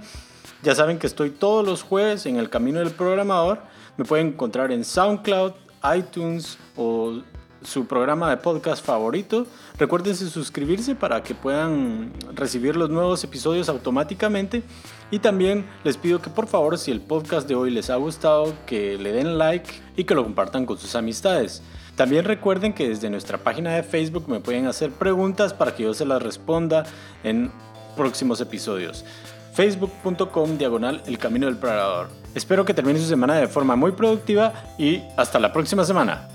Ya 0.62 0.74
saben 0.74 0.98
que 0.98 1.06
estoy 1.06 1.30
todos 1.30 1.66
los 1.66 1.82
jueves 1.82 2.24
en 2.24 2.36
el 2.36 2.48
Camino 2.48 2.78
del 2.78 2.92
Programador, 2.92 3.60
me 3.98 4.06
pueden 4.06 4.28
encontrar 4.28 4.72
en 4.72 4.82
SoundCloud, 4.82 5.52
iTunes 5.96 6.58
o 6.76 7.20
su 7.64 7.86
programa 7.86 8.30
de 8.30 8.36
podcast 8.36 8.84
favorito. 8.84 9.46
Recuerden 9.78 10.14
suscribirse 10.14 10.94
para 10.94 11.22
que 11.22 11.34
puedan 11.34 12.12
recibir 12.34 12.76
los 12.76 12.90
nuevos 12.90 13.24
episodios 13.24 13.68
automáticamente. 13.68 14.62
Y 15.10 15.18
también 15.18 15.66
les 15.84 15.96
pido 15.96 16.20
que 16.20 16.30
por 16.30 16.46
favor, 16.46 16.78
si 16.78 16.90
el 16.90 17.00
podcast 17.00 17.48
de 17.48 17.54
hoy 17.54 17.70
les 17.70 17.90
ha 17.90 17.96
gustado, 17.96 18.54
que 18.66 18.98
le 18.98 19.12
den 19.12 19.38
like 19.38 19.70
y 19.96 20.04
que 20.04 20.14
lo 20.14 20.24
compartan 20.24 20.66
con 20.66 20.78
sus 20.78 20.94
amistades. 20.94 21.62
También 21.96 22.24
recuerden 22.24 22.72
que 22.72 22.88
desde 22.88 23.10
nuestra 23.10 23.38
página 23.38 23.74
de 23.74 23.82
Facebook 23.82 24.28
me 24.28 24.40
pueden 24.40 24.66
hacer 24.66 24.90
preguntas 24.90 25.54
para 25.54 25.74
que 25.74 25.84
yo 25.84 25.94
se 25.94 26.04
las 26.04 26.22
responda 26.22 26.84
en 27.22 27.52
próximos 27.96 28.40
episodios. 28.40 29.04
Facebook.com 29.54 30.58
diagonal 30.58 31.02
El 31.06 31.18
Camino 31.18 31.46
del 31.46 31.56
Predador. 31.56 32.08
Espero 32.34 32.64
que 32.64 32.74
termine 32.74 32.98
su 32.98 33.06
semana 33.06 33.36
de 33.36 33.46
forma 33.46 33.76
muy 33.76 33.92
productiva 33.92 34.52
y 34.76 35.02
hasta 35.16 35.38
la 35.38 35.52
próxima 35.52 35.84
semana. 35.84 36.33